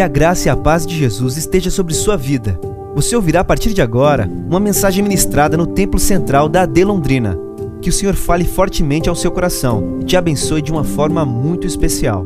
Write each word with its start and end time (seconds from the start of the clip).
Que 0.00 0.04
a 0.04 0.08
graça 0.08 0.48
e 0.48 0.50
a 0.50 0.56
paz 0.56 0.86
de 0.86 0.96
Jesus 0.96 1.36
esteja 1.36 1.70
sobre 1.70 1.92
sua 1.92 2.16
vida. 2.16 2.58
Você 2.94 3.14
ouvirá 3.14 3.40
a 3.40 3.44
partir 3.44 3.74
de 3.74 3.82
agora 3.82 4.26
uma 4.26 4.58
mensagem 4.58 5.02
ministrada 5.02 5.58
no 5.58 5.66
Templo 5.66 6.00
Central 6.00 6.48
da 6.48 6.62
AD 6.62 6.84
Londrina. 6.84 7.36
Que 7.82 7.90
o 7.90 7.92
Senhor 7.92 8.14
fale 8.14 8.46
fortemente 8.46 9.10
ao 9.10 9.14
seu 9.14 9.30
coração 9.30 10.00
e 10.00 10.06
te 10.06 10.16
abençoe 10.16 10.62
de 10.62 10.72
uma 10.72 10.84
forma 10.84 11.26
muito 11.26 11.66
especial. 11.66 12.24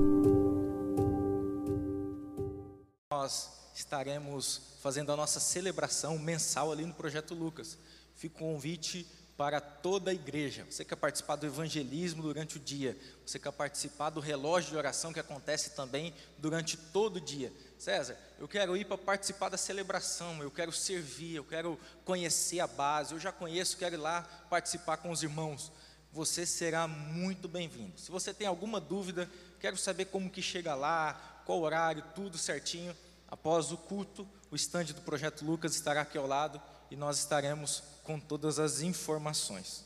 Nós 3.11 3.51
estaremos 3.75 4.79
fazendo 4.81 5.11
a 5.11 5.17
nossa 5.17 5.41
celebração 5.41 6.17
mensal 6.17 6.71
ali 6.71 6.87
no 6.87 6.95
Projeto 6.95 7.35
Lucas. 7.35 7.77
Fica 8.15 8.37
o 8.37 8.39
convite 8.39 9.05
para 9.37 9.61
toda 9.61 10.11
a 10.11 10.15
igreja. 10.15 10.65
Você 10.71 10.85
quer 10.85 10.97
participar 10.97 11.37
do 11.37 11.47
evangelismo 11.47 12.23
durante 12.23 12.57
o 12.57 12.61
dia, 12.61 12.97
você 13.27 13.39
quer 13.39 13.53
participar 13.53 14.11
do 14.11 14.21
relógio 14.21 14.71
de 14.71 14.77
oração 14.77 15.13
que 15.13 15.21
acontece 15.21 15.71
também 15.71 16.15
durante 16.39 16.77
todo 16.77 17.17
o 17.17 17.21
dia. 17.21 17.53
César, 17.79 18.17
eu 18.39 18.49
quero 18.49 18.77
ir 18.77 18.85
para 18.85 18.97
participar 18.97 19.49
da 19.49 19.57
celebração, 19.57 20.43
eu 20.43 20.51
quero 20.51 20.73
servir, 20.73 21.35
eu 21.35 21.45
quero 21.45 21.79
conhecer 22.05 22.61
a 22.61 22.67
base, 22.67 23.13
eu 23.13 23.21
já 23.21 23.33
conheço, 23.33 23.77
quero 23.77 23.97
ir 23.97 23.99
lá 23.99 24.23
participar 24.49 24.97
com 24.97 25.11
os 25.11 25.23
irmãos. 25.23 25.73
Você 26.13 26.47
será 26.47 26.87
muito 26.87 27.49
bem-vindo. 27.49 27.99
Se 27.99 28.11
você 28.11 28.33
tem 28.33 28.47
alguma 28.47 28.81
dúvida, 28.81 29.29
quero 29.59 29.77
saber 29.77 30.07
como 30.07 30.31
que 30.31 30.41
chega 30.41 30.75
lá, 30.75 31.43
qual 31.45 31.61
horário, 31.61 32.05
tudo 32.15 32.39
certinho. 32.39 32.97
Após 33.29 33.73
o 33.73 33.77
culto, 33.77 34.27
o 34.51 34.57
estande 34.57 34.93
do 34.93 35.01
Projeto 35.01 35.45
Lucas 35.45 35.75
estará 35.75 36.03
aqui 36.03 36.17
ao 36.17 36.27
lado 36.27 36.63
e 36.91 36.97
nós 36.97 37.19
estaremos 37.19 37.83
com 38.05 38.21
todas 38.21 38.61
as 38.61 38.81
informações. 38.81 39.85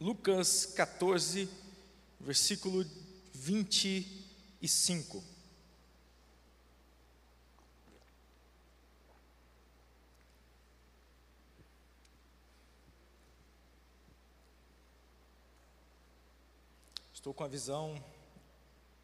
Lucas 0.00 0.66
14, 0.66 1.48
versículo 2.20 2.84
25. 3.32 5.33
Estou 17.24 17.32
com 17.32 17.42
a 17.42 17.48
visão 17.48 18.04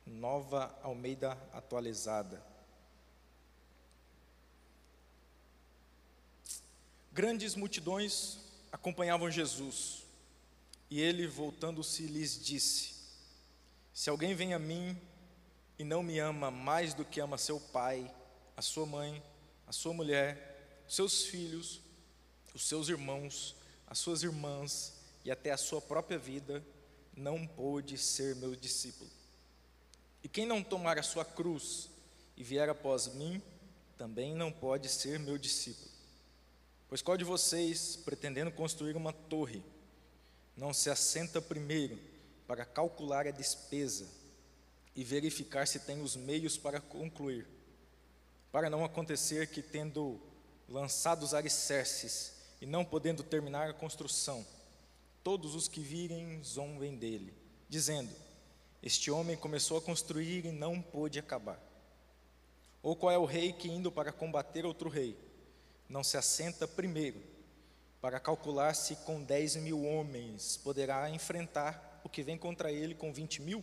nova 0.05 0.79
Almeida 0.83 1.33
atualizada. 1.55 2.45
Grandes 7.11 7.55
multidões 7.55 8.37
acompanhavam 8.71 9.31
Jesus, 9.31 10.03
e 10.91 11.01
ele, 11.01 11.27
voltando-se, 11.27 12.03
lhes 12.03 12.39
disse: 12.45 12.93
Se 13.95 14.11
alguém 14.11 14.35
vem 14.35 14.53
a 14.53 14.59
mim 14.59 15.01
e 15.79 15.83
não 15.83 16.03
me 16.03 16.19
ama 16.19 16.51
mais 16.51 16.93
do 16.93 17.07
que 17.07 17.23
ama 17.23 17.39
seu 17.39 17.59
pai, 17.59 18.15
a 18.55 18.61
sua 18.61 18.85
mãe, 18.85 19.23
a 19.67 19.73
sua 19.73 19.95
mulher, 19.95 20.85
seus 20.87 21.23
filhos, 21.23 21.81
os 22.55 22.69
seus 22.69 22.91
irmãos, 22.91 23.57
as 23.87 23.99
suas 23.99 24.23
irmãs 24.23 24.93
e 25.25 25.31
até 25.31 25.53
a 25.53 25.57
sua 25.57 25.81
própria 25.81 26.19
vida, 26.19 26.63
não 27.21 27.47
pôde 27.47 27.99
ser 27.99 28.35
meu 28.37 28.57
discípulo. 28.57 29.11
E 30.25 30.29
quem 30.29 30.47
não 30.47 30.63
tomar 30.63 30.99
a 30.99 31.03
sua 31.03 31.25
cruz 31.25 31.89
e 32.37 32.43
vier 32.43 32.69
após 32.69 33.09
mim, 33.09 33.43
também 33.97 34.35
não 34.35 34.51
pode 34.51 34.89
ser 34.89 35.19
meu 35.19 35.37
discípulo. 35.37 35.91
Pois 36.89 37.03
qual 37.03 37.17
de 37.17 37.25
vocês, 37.25 37.97
pretendendo 37.97 38.51
construir 38.51 38.97
uma 38.97 39.13
torre, 39.13 39.63
não 40.57 40.73
se 40.73 40.91
assenta 40.91 41.41
primeiro 41.41 41.99
para 42.47 42.65
calcular 42.65 43.27
a 43.27 43.31
despesa 43.31 44.09
e 44.97 45.05
verificar 45.05 45.69
se 45.69 45.81
tem 45.81 46.03
os 46.03 46.17
meios 46.17 46.57
para 46.57 46.81
concluir, 46.81 47.47
para 48.51 48.69
não 48.69 48.85
acontecer 48.85 49.47
que, 49.49 49.63
tendo 49.63 50.21
lançado 50.69 51.23
os 51.23 51.35
alicerces 51.35 52.33
e 52.61 52.67
não 52.67 52.85
podendo 52.85 53.23
terminar 53.23 53.71
a 53.71 53.75
construção, 53.75 54.45
todos 55.23 55.55
os 55.55 55.69
que 55.69 55.81
virem 55.81 56.43
zombem 56.43 56.97
dele, 56.97 57.35
dizendo: 57.69 58.11
Este 58.83 59.11
homem 59.11 59.37
começou 59.37 59.79
a 59.79 59.83
construir 59.83 60.45
e 60.47 60.53
não 60.53 60.81
pôde 60.81 61.19
acabar. 61.19 61.61
Ou 62.83 62.97
qual 62.97 63.13
é 63.13 63.19
o 63.19 63.25
rei 63.25 63.53
que, 63.53 63.69
indo 63.69 63.93
para 63.93 64.13
combater 64.13 64.65
outro 64.65 64.89
rei, 64.89 65.17
não 65.89 66.03
se 66.03 66.17
assenta 66.17 66.67
primeiro 66.67 67.21
para 68.01 68.19
calcular 68.19 68.75
se 68.75 68.97
com 68.97 69.23
10 69.23 69.57
mil 69.57 69.85
homens 69.85 70.57
poderá 70.57 71.11
enfrentar 71.11 72.01
o 72.03 72.09
que 72.09 72.23
vem 72.23 72.39
contra 72.39 72.73
ele 72.73 72.95
com 72.95 73.13
20 73.13 73.43
mil? 73.43 73.63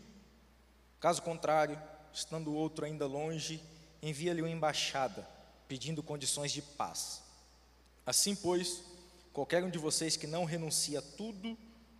Caso 0.99 1.21
contrário, 1.21 1.81
estando 2.13 2.51
o 2.51 2.55
outro 2.55 2.85
ainda 2.85 3.07
longe, 3.07 3.63
envia-lhe 4.01 4.41
uma 4.41 4.49
embaixada, 4.49 5.27
pedindo 5.67 6.03
condições 6.03 6.51
de 6.51 6.61
paz. 6.61 7.23
Assim, 8.05 8.35
pois, 8.35 8.83
qualquer 9.37 9.63
um 9.63 9.69
de 9.69 9.77
vocês 9.77 10.17
que 10.17 10.25
não 10.25 10.45
renuncia 10.45 10.97
a 10.97 11.01
tudo 11.03 11.55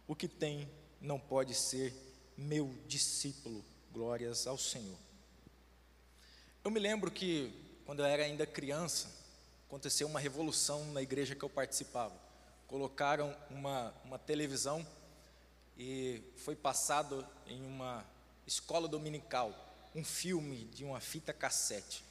o 0.08 0.16
que 0.16 0.28
tem, 0.28 0.68
não 1.00 1.20
pode 1.20 1.54
ser 1.54 1.94
meu 2.36 2.74
discípulo. 2.88 3.64
Glórias 3.94 4.48
ao 4.48 4.58
Senhor. 4.58 4.98
Eu 6.64 6.72
me 6.72 6.80
lembro 6.80 7.12
que, 7.12 7.54
quando 7.86 8.00
eu 8.00 8.06
era 8.08 8.24
ainda 8.24 8.48
criança, 8.48 9.08
aconteceu 9.68 10.08
uma 10.08 10.20
revolução 10.20 10.84
na 10.94 11.00
igreja 11.00 11.36
que 11.36 11.44
eu 11.44 11.50
participava. 11.50 12.20
Colocaram 12.66 13.38
uma, 13.52 13.94
uma 14.04 14.18
televisão 14.18 14.84
e 15.78 16.24
foi 16.38 16.56
passado 16.56 17.24
em 17.46 17.64
uma 17.64 18.04
escola 18.48 18.88
dominical 18.88 19.54
um 19.94 20.04
filme 20.04 20.66
de 20.74 20.84
uma 20.84 21.00
fita 21.00 21.32
cassete. 21.32 22.04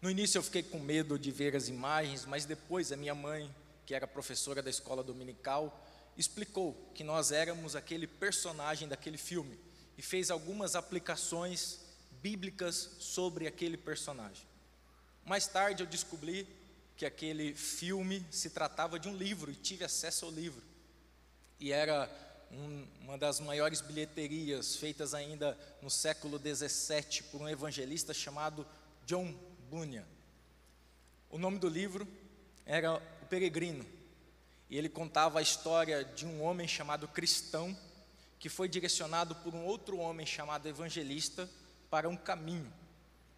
No 0.00 0.08
início 0.08 0.38
eu 0.38 0.44
fiquei 0.44 0.62
com 0.62 0.78
medo 0.78 1.18
de 1.18 1.32
ver 1.32 1.56
as 1.56 1.66
imagens, 1.66 2.24
mas 2.24 2.44
depois 2.44 2.92
a 2.92 2.96
minha 2.96 3.16
mãe, 3.16 3.52
que 3.86 3.94
era 3.94 4.06
professora 4.06 4.62
da 4.62 4.70
escola 4.70 5.02
dominical, 5.02 5.84
explicou 6.16 6.74
que 6.94 7.04
nós 7.04 7.32
éramos 7.32 7.74
aquele 7.74 8.06
personagem 8.06 8.88
daquele 8.88 9.18
filme 9.18 9.58
e 9.96 10.02
fez 10.02 10.30
algumas 10.30 10.74
aplicações 10.74 11.80
bíblicas 12.22 12.90
sobre 12.98 13.46
aquele 13.46 13.76
personagem. 13.76 14.46
Mais 15.24 15.46
tarde 15.46 15.82
eu 15.82 15.86
descobri 15.86 16.46
que 16.96 17.04
aquele 17.04 17.54
filme 17.54 18.24
se 18.30 18.50
tratava 18.50 18.98
de 18.98 19.08
um 19.08 19.16
livro 19.16 19.50
e 19.50 19.54
tive 19.54 19.84
acesso 19.84 20.26
ao 20.26 20.30
livro. 20.30 20.62
E 21.58 21.72
era 21.72 22.10
um, 22.50 22.86
uma 23.02 23.18
das 23.18 23.40
maiores 23.40 23.80
bilheterias 23.80 24.76
feitas 24.76 25.14
ainda 25.14 25.58
no 25.82 25.90
século 25.90 26.38
17 26.38 27.24
por 27.24 27.40
um 27.40 27.48
evangelista 27.48 28.14
chamado 28.14 28.66
John 29.06 29.34
Bunyan. 29.70 30.04
O 31.30 31.38
nome 31.38 31.58
do 31.58 31.68
livro 31.68 32.06
era 32.64 33.00
Peregrino. 33.34 33.84
E 34.70 34.78
ele 34.78 34.88
contava 34.88 35.38
a 35.38 35.42
história 35.42 36.04
de 36.04 36.24
um 36.24 36.42
homem 36.42 36.68
chamado 36.68 37.08
Cristão 37.08 37.76
que 38.38 38.48
foi 38.48 38.68
direcionado 38.68 39.34
por 39.36 39.54
um 39.54 39.64
outro 39.64 39.98
homem 39.98 40.26
chamado 40.26 40.68
Evangelista 40.68 41.48
para 41.90 42.08
um 42.08 42.16
caminho 42.16 42.72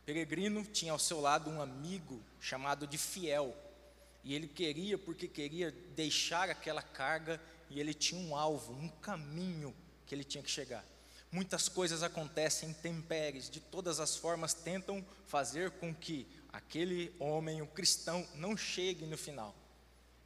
Peregrino 0.07 0.65
tinha 0.65 0.93
ao 0.93 1.01
seu 1.01 1.21
lado 1.21 1.51
um 1.51 1.61
amigo 1.61 2.23
chamado 2.41 2.87
de 2.87 2.97
Fiel. 2.97 3.53
E 4.23 4.35
ele 4.37 4.47
queria, 4.47 4.97
porque 4.97 5.27
queria 5.27 5.73
deixar 5.97 6.49
aquela 6.49 6.81
carga, 6.81 7.41
e 7.69 7.81
ele 7.81 7.93
tinha 7.93 8.21
um 8.21 8.37
alvo, 8.37 8.73
um 8.73 8.89
caminho 8.89 9.75
que 10.07 10.15
ele 10.15 10.23
tinha 10.23 10.45
que 10.45 10.51
chegar. 10.51 10.85
Muitas 11.33 11.69
coisas 11.69 12.05
acontecem 12.05 12.71
intempéries, 12.71 13.51
de 13.51 13.59
todas 13.59 13.99
as 13.99 14.17
formas 14.17 14.55
tentam 14.55 15.05
fazer 15.27 15.73
com 15.73 15.93
que 15.93 16.25
aquele 16.53 17.13
homem, 17.19 17.61
o 17.61 17.67
cristão, 17.67 18.25
não 18.37 18.57
chegue 18.57 19.07
no 19.07 19.19
final. 19.19 19.57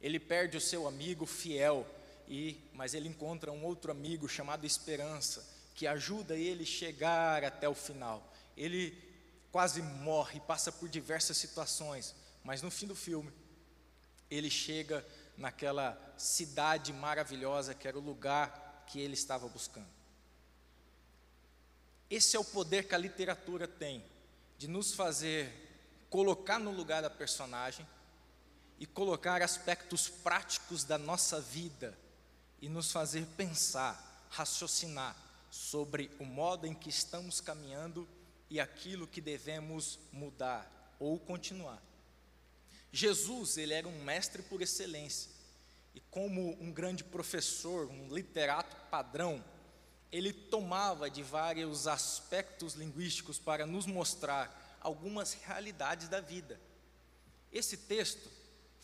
Ele 0.01 0.19
perde 0.19 0.57
o 0.57 0.61
seu 0.61 0.87
amigo 0.87 1.25
fiel, 1.25 1.87
e 2.27 2.59
mas 2.73 2.93
ele 2.93 3.07
encontra 3.07 3.51
um 3.51 3.63
outro 3.63 3.91
amigo 3.91 4.27
chamado 4.27 4.65
Esperança, 4.65 5.47
que 5.75 5.85
ajuda 5.85 6.35
ele 6.35 6.63
a 6.63 6.65
chegar 6.65 7.43
até 7.43 7.67
o 7.69 7.75
final. 7.75 8.33
Ele 8.57 8.97
quase 9.51 9.81
morre, 9.81 10.39
passa 10.39 10.71
por 10.71 10.89
diversas 10.89 11.37
situações, 11.37 12.15
mas 12.43 12.61
no 12.61 12.71
fim 12.71 12.87
do 12.87 12.95
filme, 12.95 13.31
ele 14.29 14.49
chega 14.49 15.05
naquela 15.37 15.97
cidade 16.17 16.93
maravilhosa 16.93 17.73
que 17.73 17.87
era 17.87 17.97
o 17.97 18.01
lugar 18.01 18.85
que 18.87 18.99
ele 18.99 19.13
estava 19.13 19.47
buscando. 19.47 19.89
Esse 22.09 22.35
é 22.35 22.39
o 22.39 22.45
poder 22.45 22.87
que 22.87 22.95
a 22.95 22.97
literatura 22.97 23.67
tem 23.67 24.03
de 24.57 24.67
nos 24.67 24.93
fazer 24.93 25.51
colocar 26.09 26.59
no 26.59 26.71
lugar 26.71 27.01
da 27.01 27.09
personagem 27.09 27.87
e 28.81 28.85
colocar 28.87 29.43
aspectos 29.43 30.09
práticos 30.09 30.83
da 30.83 30.97
nossa 30.97 31.39
vida 31.39 31.95
e 32.59 32.67
nos 32.67 32.91
fazer 32.91 33.27
pensar, 33.37 34.25
raciocinar 34.31 35.15
sobre 35.51 36.09
o 36.19 36.25
modo 36.25 36.65
em 36.65 36.73
que 36.73 36.89
estamos 36.89 37.39
caminhando 37.39 38.09
e 38.49 38.59
aquilo 38.59 39.05
que 39.05 39.21
devemos 39.21 39.99
mudar 40.11 40.95
ou 40.99 41.19
continuar. 41.19 41.79
Jesus, 42.91 43.55
ele 43.55 43.71
era 43.75 43.87
um 43.87 44.03
mestre 44.03 44.41
por 44.41 44.63
excelência. 44.63 45.29
E 45.93 45.99
como 45.99 46.57
um 46.59 46.71
grande 46.71 47.03
professor, 47.03 47.87
um 47.87 48.11
literato 48.11 48.75
padrão, 48.89 49.45
ele 50.11 50.33
tomava 50.33 51.07
de 51.07 51.21
vários 51.21 51.85
aspectos 51.85 52.73
linguísticos 52.73 53.37
para 53.37 53.67
nos 53.67 53.85
mostrar 53.85 54.79
algumas 54.81 55.33
realidades 55.33 56.09
da 56.09 56.19
vida. 56.19 56.59
Esse 57.51 57.77
texto 57.77 58.40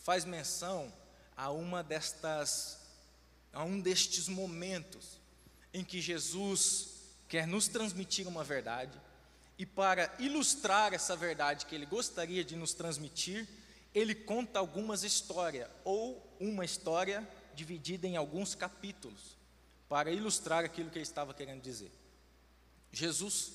faz 0.08 0.24
menção 0.24 0.90
a 1.36 1.52
uma 1.52 1.84
destas 1.84 2.78
a 3.52 3.62
um 3.66 3.78
destes 3.78 4.30
momentos 4.30 5.20
em 5.74 5.84
que 5.84 6.00
Jesus 6.00 6.92
quer 7.28 7.46
nos 7.46 7.68
transmitir 7.68 8.26
uma 8.26 8.42
verdade 8.42 8.98
e 9.58 9.66
para 9.66 10.16
ilustrar 10.18 10.94
essa 10.94 11.14
verdade 11.14 11.66
que 11.66 11.76
ele 11.76 11.86
gostaria 11.86 12.42
de 12.42 12.56
nos 12.56 12.74
transmitir, 12.74 13.50
ele 13.94 14.16
conta 14.16 14.60
algumas 14.60 15.04
histórias 15.04 15.70
ou 15.84 16.26
uma 16.40 16.64
história 16.64 17.28
dividida 17.54 18.08
em 18.08 18.16
alguns 18.16 18.56
capítulos 18.56 19.36
para 19.90 20.10
ilustrar 20.10 20.64
aquilo 20.64 20.90
que 20.90 21.00
ele 21.00 21.04
estava 21.04 21.34
querendo 21.34 21.62
dizer. 21.62 21.92
Jesus, 22.94 23.52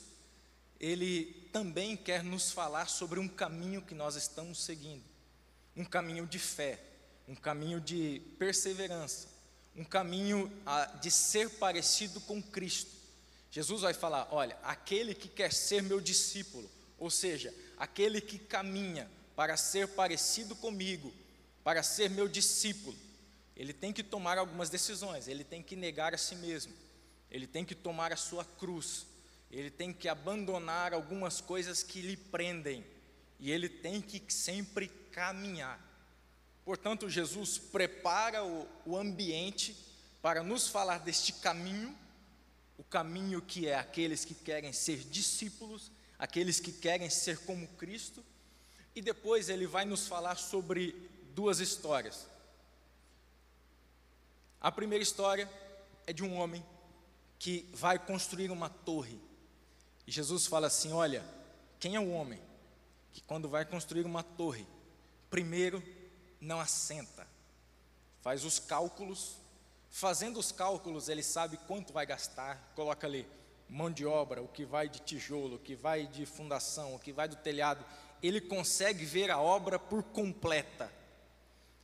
ele 0.79 1.49
também 1.51 1.97
quer 1.97 2.23
nos 2.23 2.53
falar 2.53 2.91
sobre 2.91 3.19
um 3.19 3.27
caminho 3.27 3.81
que 3.81 3.95
nós 3.95 4.17
estamos 4.17 4.63
seguindo, 4.63 5.12
um 5.77 5.85
caminho 5.85 6.27
de 6.27 6.39
fé, 6.39 6.79
um 7.27 7.35
caminho 7.35 7.81
de 7.81 8.21
perseverança, 8.39 9.29
um 9.77 9.85
caminho 9.85 10.53
ah, 10.67 10.87
de 11.01 11.11
ser 11.11 11.49
parecido 11.51 12.21
com 12.21 12.43
Cristo. 12.43 12.91
Jesus 13.51 13.83
vai 13.83 13.95
falar: 13.95 14.29
olha, 14.31 14.57
aquele 14.63 15.15
que 15.15 15.29
quer 15.29 15.53
ser 15.53 15.83
meu 15.83 16.01
discípulo, 16.01 16.71
ou 16.99 17.11
seja, 17.11 17.55
aquele 17.77 18.21
que 18.21 18.39
caminha 18.39 19.11
para 19.35 19.57
ser 19.57 19.89
parecido 19.89 20.55
comigo, 20.55 21.13
para 21.65 21.83
ser 21.83 22.11
meu 22.11 22.29
discípulo, 22.29 22.97
ele 23.57 23.73
tem 23.73 23.93
que 23.93 24.03
tomar 24.03 24.39
algumas 24.39 24.71
decisões, 24.71 25.29
ele 25.29 25.45
tem 25.45 25.63
que 25.63 25.77
negar 25.77 26.15
a 26.15 26.19
si 26.19 26.35
mesmo, 26.37 26.73
ele 27.31 27.47
tem 27.47 27.65
que 27.65 27.75
tomar 27.75 28.13
a 28.13 28.17
sua 28.17 28.45
cruz, 28.45 29.07
ele 29.51 29.71
tem 29.71 29.93
que 29.93 30.09
abandonar 30.09 30.93
algumas 30.95 31.41
coisas 31.41 31.83
que 31.83 32.01
lhe 32.01 32.17
prendem, 32.17 32.85
e 33.43 33.51
ele 33.51 33.69
tem 33.69 34.01
que 34.01 34.23
sempre 34.33 34.87
caminhar. 35.11 35.77
Portanto, 36.65 37.11
Jesus 37.11 37.59
prepara 37.59 38.45
o, 38.45 38.69
o 38.87 38.97
ambiente 38.97 39.77
para 40.23 40.45
nos 40.45 40.69
falar 40.69 40.99
deste 40.99 41.33
caminho, 41.33 41.93
o 42.79 42.85
caminho 42.85 43.43
que 43.43 43.67
é 43.67 43.75
aqueles 43.75 44.25
que 44.25 44.33
querem 44.33 44.73
ser 44.73 44.99
discípulos, 44.99 45.91
aqueles 46.17 46.61
que 46.61 46.71
querem 46.71 47.11
ser 47.11 47.37
como 47.39 47.67
Cristo, 47.67 48.25
e 48.95 49.03
depois 49.03 49.49
ele 49.49 49.67
vai 49.67 49.85
nos 49.85 50.07
falar 50.07 50.37
sobre 50.37 50.95
duas 51.35 51.59
histórias. 51.59 52.29
A 54.61 54.71
primeira 54.71 55.03
história 55.03 55.51
é 56.07 56.13
de 56.13 56.23
um 56.23 56.37
homem 56.37 56.65
que 57.41 57.69
vai 57.73 57.99
construir 57.99 58.53
uma 58.53 58.69
torre. 58.69 59.19
E 60.07 60.13
Jesus 60.13 60.47
fala 60.47 60.69
assim: 60.69 60.93
Olha, 60.93 61.25
quem 61.81 61.97
é 61.97 62.01
o 62.01 62.13
homem 62.13 62.41
que, 63.13 63.21
quando 63.21 63.49
vai 63.49 63.65
construir 63.65 64.05
uma 64.05 64.23
torre, 64.23 64.67
primeiro 65.31 65.83
não 66.41 66.61
assenta, 66.61 67.27
faz 68.21 68.45
os 68.45 68.59
cálculos, 68.59 69.37
fazendo 69.91 70.39
os 70.39 70.51
cálculos, 70.51 71.09
ele 71.09 71.23
sabe 71.23 71.57
quanto 71.69 71.93
vai 71.93 72.07
gastar, 72.07 72.73
coloca 72.75 73.07
ali 73.07 73.27
mão 73.69 73.91
de 73.91 74.05
obra, 74.05 74.43
o 74.43 74.49
que 74.49 74.65
vai 74.65 74.89
de 74.89 75.01
tijolo, 75.01 75.57
o 75.57 75.59
que 75.59 75.75
vai 75.75 76.07
de 76.07 76.27
fundação, 76.27 76.95
o 76.95 76.99
que 76.99 77.13
vai 77.13 77.29
do 77.29 77.37
telhado, 77.37 77.85
ele 78.23 78.41
consegue 78.41 79.05
ver 79.05 79.31
a 79.31 79.39
obra 79.39 79.79
por 79.79 80.03
completa. 80.03 80.93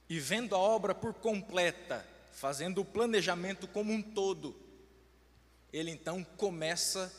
E 0.09 0.19
vendo 0.19 0.55
a 0.55 0.59
obra 0.59 0.95
por 0.95 1.15
completa, 1.15 2.07
fazendo 2.33 2.81
o 2.81 2.85
planejamento 2.85 3.67
como 3.67 3.93
um 3.93 4.03
todo, 4.03 4.55
ele 5.73 5.91
então 5.91 6.25
começa 6.37 7.13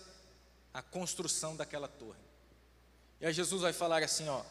a 0.74 0.82
construção 0.82 1.56
daquela 1.56 1.88
torre. 1.88 2.29
E 3.20 3.26
aí 3.26 3.34
Jesus 3.34 3.62
vai 3.62 3.74
falar 3.74 4.02
assim, 4.04 4.28
ó, 4.28 4.44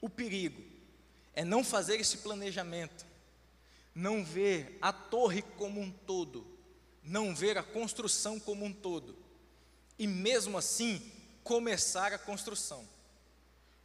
o 0.00 0.08
perigo 0.08 0.62
é 1.34 1.44
não 1.44 1.62
fazer 1.62 2.00
esse 2.00 2.18
planejamento, 2.18 3.04
não 3.94 4.24
ver 4.24 4.78
a 4.80 4.92
torre 4.92 5.42
como 5.42 5.80
um 5.80 5.90
todo, 5.90 6.46
não 7.02 7.34
ver 7.34 7.58
a 7.58 7.62
construção 7.62 8.40
como 8.40 8.64
um 8.64 8.72
todo, 8.72 9.16
e 9.98 10.06
mesmo 10.06 10.56
assim 10.56 11.12
começar 11.42 12.12
a 12.12 12.18
construção. 12.18 12.88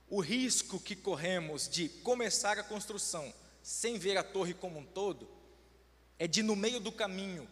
O 0.09 0.19
risco 0.19 0.79
que 0.79 0.95
corremos 0.95 1.67
de 1.67 1.89
começar 1.89 2.59
a 2.59 2.63
construção 2.63 3.33
sem 3.61 3.97
ver 3.97 4.17
a 4.17 4.23
torre 4.23 4.53
como 4.53 4.79
um 4.79 4.85
todo 4.85 5.27
é 6.19 6.27
de, 6.27 6.43
no 6.43 6.55
meio 6.55 6.79
do 6.79 6.91
caminho, 6.91 7.47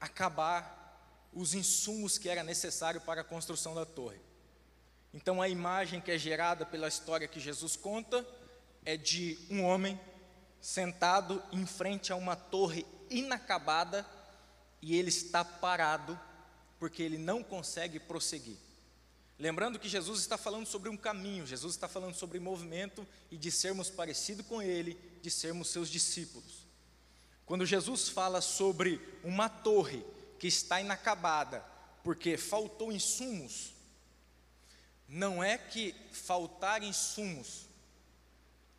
acabar 0.00 1.28
os 1.32 1.54
insumos 1.54 2.18
que 2.18 2.28
era 2.28 2.42
necessário 2.42 3.00
para 3.00 3.20
a 3.20 3.24
construção 3.24 3.74
da 3.74 3.86
torre. 3.86 4.27
Então, 5.12 5.40
a 5.40 5.48
imagem 5.48 6.00
que 6.00 6.10
é 6.10 6.18
gerada 6.18 6.66
pela 6.66 6.88
história 6.88 7.28
que 7.28 7.40
Jesus 7.40 7.76
conta 7.76 8.26
é 8.84 8.96
de 8.96 9.38
um 9.50 9.64
homem 9.64 9.98
sentado 10.60 11.42
em 11.52 11.64
frente 11.66 12.12
a 12.12 12.16
uma 12.16 12.36
torre 12.36 12.86
inacabada 13.10 14.06
e 14.82 14.96
ele 14.96 15.08
está 15.08 15.44
parado 15.44 16.18
porque 16.78 17.02
ele 17.02 17.18
não 17.18 17.42
consegue 17.42 17.98
prosseguir. 17.98 18.56
Lembrando 19.38 19.78
que 19.78 19.88
Jesus 19.88 20.20
está 20.20 20.36
falando 20.36 20.66
sobre 20.66 20.88
um 20.88 20.96
caminho, 20.96 21.46
Jesus 21.46 21.74
está 21.74 21.86
falando 21.86 22.14
sobre 22.14 22.40
movimento 22.40 23.06
e 23.30 23.36
de 23.36 23.52
sermos 23.52 23.88
parecidos 23.88 24.44
com 24.44 24.60
Ele, 24.60 24.98
de 25.22 25.30
sermos 25.30 25.68
seus 25.68 25.88
discípulos. 25.88 26.66
Quando 27.46 27.64
Jesus 27.64 28.08
fala 28.08 28.40
sobre 28.40 29.00
uma 29.22 29.48
torre 29.48 30.04
que 30.40 30.48
está 30.48 30.80
inacabada, 30.80 31.64
porque 32.02 32.36
faltou 32.36 32.90
insumos, 32.90 33.74
não 35.08 35.42
é 35.42 35.56
que 35.56 35.94
faltar 36.12 36.82
insumos 36.82 37.66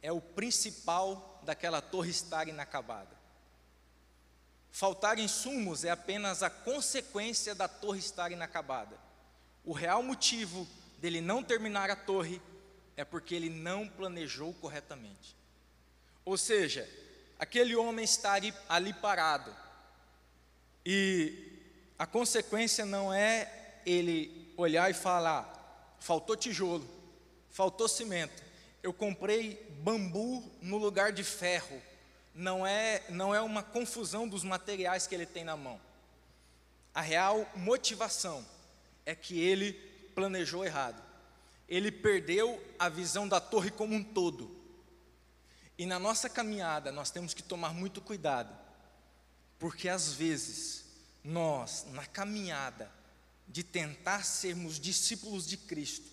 é 0.01 0.11
o 0.11 0.21
principal 0.21 1.41
daquela 1.43 1.81
torre 1.81 2.11
estar 2.11 2.47
inacabada. 2.47 3.17
Faltar 4.71 5.17
insumos 5.17 5.83
é 5.83 5.89
apenas 5.89 6.43
a 6.43 6.49
consequência 6.49 7.55
da 7.55 7.67
torre 7.67 7.99
estar 7.99 8.31
inacabada. 8.31 8.97
O 9.65 9.73
real 9.73 10.03
motivo 10.03 10.67
dele 10.99 11.19
não 11.19 11.43
terminar 11.43 11.89
a 11.89 11.95
torre 11.95 12.41
é 12.95 13.03
porque 13.03 13.33
ele 13.33 13.49
não 13.49 13.87
planejou 13.87 14.53
corretamente. 14.53 15.35
Ou 16.23 16.37
seja, 16.37 16.87
aquele 17.37 17.75
homem 17.75 18.05
está 18.05 18.33
ali, 18.33 18.53
ali 18.67 18.93
parado. 18.93 19.53
E 20.85 21.59
a 21.97 22.05
consequência 22.05 22.85
não 22.85 23.13
é 23.13 23.81
ele 23.85 24.53
olhar 24.55 24.89
e 24.89 24.93
falar: 24.93 25.58
faltou 25.99 26.35
tijolo, 26.35 26.87
faltou 27.49 27.87
cimento, 27.87 28.43
eu 28.81 28.93
comprei 28.93 29.55
bambu 29.81 30.43
no 30.61 30.77
lugar 30.77 31.11
de 31.11 31.23
ferro. 31.23 31.81
Não 32.33 32.65
é, 32.65 33.03
não 33.09 33.35
é 33.35 33.41
uma 33.41 33.61
confusão 33.61 34.27
dos 34.27 34.43
materiais 34.43 35.05
que 35.05 35.13
ele 35.13 35.25
tem 35.25 35.43
na 35.43 35.57
mão. 35.57 35.79
A 36.93 37.01
real 37.01 37.49
motivação 37.55 38.45
é 39.05 39.13
que 39.13 39.39
ele 39.39 39.73
planejou 40.15 40.65
errado. 40.65 41.01
Ele 41.67 41.91
perdeu 41.91 42.63
a 42.77 42.89
visão 42.89 43.27
da 43.27 43.39
torre 43.39 43.69
como 43.69 43.93
um 43.93 44.03
todo. 44.03 44.55
E 45.77 45.85
na 45.85 45.99
nossa 45.99 46.29
caminhada 46.29 46.91
nós 46.91 47.11
temos 47.11 47.33
que 47.33 47.43
tomar 47.43 47.73
muito 47.73 48.01
cuidado, 48.01 48.53
porque 49.57 49.87
às 49.87 50.11
vezes 50.11 50.85
nós, 51.23 51.85
na 51.91 52.05
caminhada 52.05 52.91
de 53.49 53.63
tentar 53.63 54.23
sermos 54.23 54.79
discípulos 54.79 55.45
de 55.47 55.57
Cristo, 55.57 56.07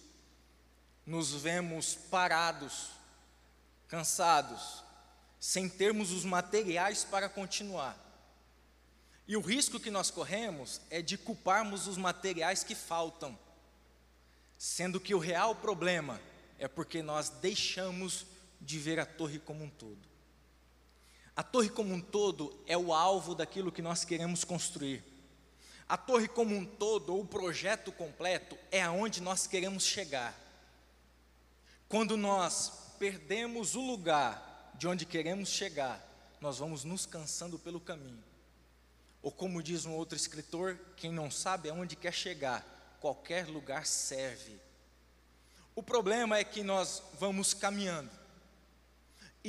nos 1.04 1.32
vemos 1.32 1.94
parados, 1.94 2.88
cansados, 3.86 4.82
sem 5.38 5.68
termos 5.68 6.10
os 6.10 6.24
materiais 6.24 7.04
para 7.04 7.28
continuar. 7.28 8.02
E 9.28 9.36
o 9.36 9.40
risco 9.40 9.78
que 9.78 9.90
nós 9.90 10.10
corremos 10.10 10.80
é 10.88 11.02
de 11.02 11.18
culparmos 11.18 11.86
os 11.86 11.98
materiais 11.98 12.64
que 12.64 12.74
faltam, 12.74 13.38
sendo 14.56 14.98
que 14.98 15.14
o 15.14 15.18
real 15.18 15.54
problema 15.54 16.20
é 16.58 16.66
porque 16.66 17.02
nós 17.02 17.28
deixamos 17.28 18.24
de 18.60 18.78
ver 18.78 18.98
a 18.98 19.04
torre 19.04 19.38
como 19.38 19.62
um 19.62 19.70
todo. 19.70 19.98
A 21.36 21.42
torre 21.42 21.68
como 21.68 21.92
um 21.92 22.00
todo 22.00 22.58
é 22.66 22.78
o 22.78 22.94
alvo 22.94 23.34
daquilo 23.34 23.70
que 23.70 23.82
nós 23.82 24.06
queremos 24.06 24.42
construir. 24.42 25.04
A 25.88 25.96
torre 25.96 26.26
como 26.26 26.54
um 26.54 26.64
todo, 26.64 27.14
ou 27.14 27.20
o 27.20 27.26
projeto 27.26 27.92
completo, 27.92 28.58
é 28.70 28.82
aonde 28.82 29.22
nós 29.22 29.46
queremos 29.46 29.84
chegar. 29.84 30.34
Quando 31.88 32.16
nós 32.16 32.72
perdemos 32.98 33.74
o 33.74 33.80
lugar 33.80 34.72
de 34.74 34.88
onde 34.88 35.06
queremos 35.06 35.48
chegar, 35.48 36.04
nós 36.40 36.58
vamos 36.58 36.82
nos 36.82 37.06
cansando 37.06 37.58
pelo 37.58 37.80
caminho. 37.80 38.22
Ou 39.22 39.30
como 39.30 39.62
diz 39.62 39.86
um 39.86 39.92
outro 39.92 40.16
escritor, 40.16 40.78
quem 40.96 41.12
não 41.12 41.30
sabe 41.30 41.68
aonde 41.68 41.94
quer 41.94 42.12
chegar, 42.12 42.64
qualquer 43.00 43.46
lugar 43.46 43.86
serve. 43.86 44.60
O 45.74 45.82
problema 45.82 46.38
é 46.38 46.44
que 46.44 46.62
nós 46.62 47.02
vamos 47.18 47.54
caminhando 47.54 48.10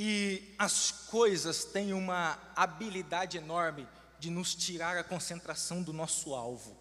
e 0.00 0.54
as 0.56 0.92
coisas 0.92 1.64
têm 1.64 1.92
uma 1.92 2.38
habilidade 2.54 3.36
enorme 3.36 3.84
de 4.18 4.30
nos 4.30 4.54
tirar 4.54 4.96
a 4.96 5.04
concentração 5.04 5.82
do 5.82 5.92
nosso 5.92 6.34
alvo. 6.34 6.76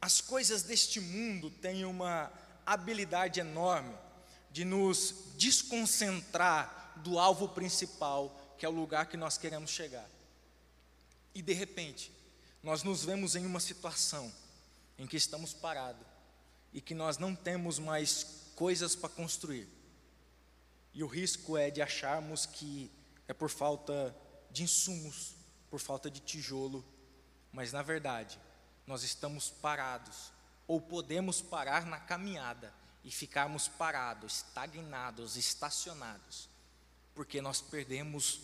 As 0.00 0.20
coisas 0.20 0.62
deste 0.62 1.00
mundo 1.00 1.50
têm 1.50 1.84
uma 1.84 2.32
habilidade 2.64 3.40
enorme 3.40 3.96
de 4.50 4.64
nos 4.64 5.14
desconcentrar 5.36 6.94
do 6.96 7.18
alvo 7.18 7.48
principal, 7.48 8.54
que 8.58 8.66
é 8.66 8.68
o 8.68 8.72
lugar 8.72 9.06
que 9.06 9.16
nós 9.16 9.38
queremos 9.38 9.70
chegar. 9.70 10.08
E 11.34 11.42
de 11.42 11.52
repente, 11.52 12.12
nós 12.62 12.82
nos 12.82 13.04
vemos 13.04 13.36
em 13.36 13.46
uma 13.46 13.60
situação 13.60 14.32
em 14.98 15.06
que 15.06 15.16
estamos 15.16 15.54
parados 15.54 16.06
e 16.72 16.80
que 16.80 16.94
nós 16.94 17.18
não 17.18 17.34
temos 17.34 17.78
mais 17.78 18.50
coisas 18.54 18.94
para 18.94 19.08
construir. 19.08 19.68
E 20.92 21.02
o 21.02 21.06
risco 21.06 21.56
é 21.56 21.70
de 21.70 21.80
acharmos 21.80 22.44
que 22.44 22.90
é 23.28 23.32
por 23.32 23.48
falta 23.48 24.14
de 24.50 24.64
insumos, 24.64 25.36
por 25.70 25.80
falta 25.80 26.10
de 26.10 26.20
tijolo, 26.20 26.84
mas 27.52 27.72
na 27.72 27.82
verdade, 27.82 28.38
nós 28.86 29.02
estamos 29.02 29.50
parados, 29.50 30.32
ou 30.66 30.80
podemos 30.80 31.40
parar 31.40 31.86
na 31.86 31.98
caminhada 31.98 32.72
e 33.04 33.10
ficarmos 33.10 33.68
parados, 33.68 34.36
estagnados, 34.36 35.36
estacionados, 35.36 36.48
porque 37.14 37.40
nós 37.40 37.60
perdemos 37.60 38.40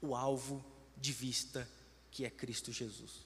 o 0.00 0.14
alvo 0.14 0.64
de 0.96 1.12
vista 1.12 1.68
que 2.10 2.24
é 2.24 2.30
Cristo 2.30 2.70
Jesus. 2.70 3.24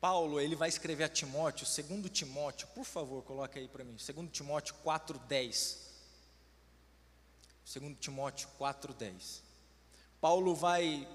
Paulo, 0.00 0.40
ele 0.40 0.54
vai 0.54 0.68
escrever 0.68 1.04
a 1.04 1.08
Timóteo, 1.08 1.66
segundo 1.66 2.08
Timóteo, 2.08 2.68
por 2.68 2.84
favor, 2.84 3.22
coloque 3.24 3.58
aí 3.58 3.68
para 3.68 3.84
mim, 3.84 3.98
segundo 3.98 4.30
Timóteo 4.30 4.74
4:10. 4.84 5.88
Segundo 7.64 7.96
Timóteo 7.96 8.48
4:10. 8.58 9.42
Paulo 10.20 10.54
vai 10.54 11.06